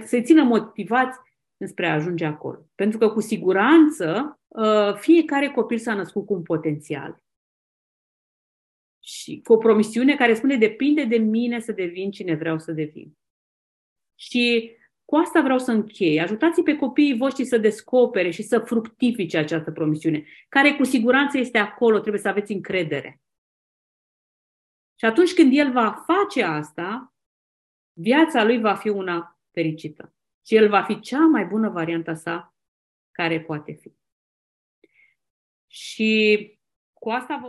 [0.04, 1.18] Să-i țină motivați
[1.56, 2.66] înspre a ajunge acolo.
[2.74, 7.24] Pentru că, cu siguranță, ă, fiecare copil s-a născut cu un potențial.
[9.06, 13.18] Și cu o promisiune care spune, depinde de mine să devin cine vreau să devin.
[14.14, 14.72] Și
[15.04, 16.20] cu asta vreau să închei.
[16.20, 21.58] Ajutați pe copiii voștri să descopere și să fructifice această promisiune, care cu siguranță este
[21.58, 23.20] acolo, trebuie să aveți încredere.
[24.98, 27.14] Și atunci când el va face asta,
[27.92, 30.14] viața lui va fi una fericită.
[30.46, 32.54] Și el va fi cea mai bună varianta sa
[33.10, 33.92] care poate fi.
[35.66, 36.50] Și
[36.92, 37.44] cu asta vom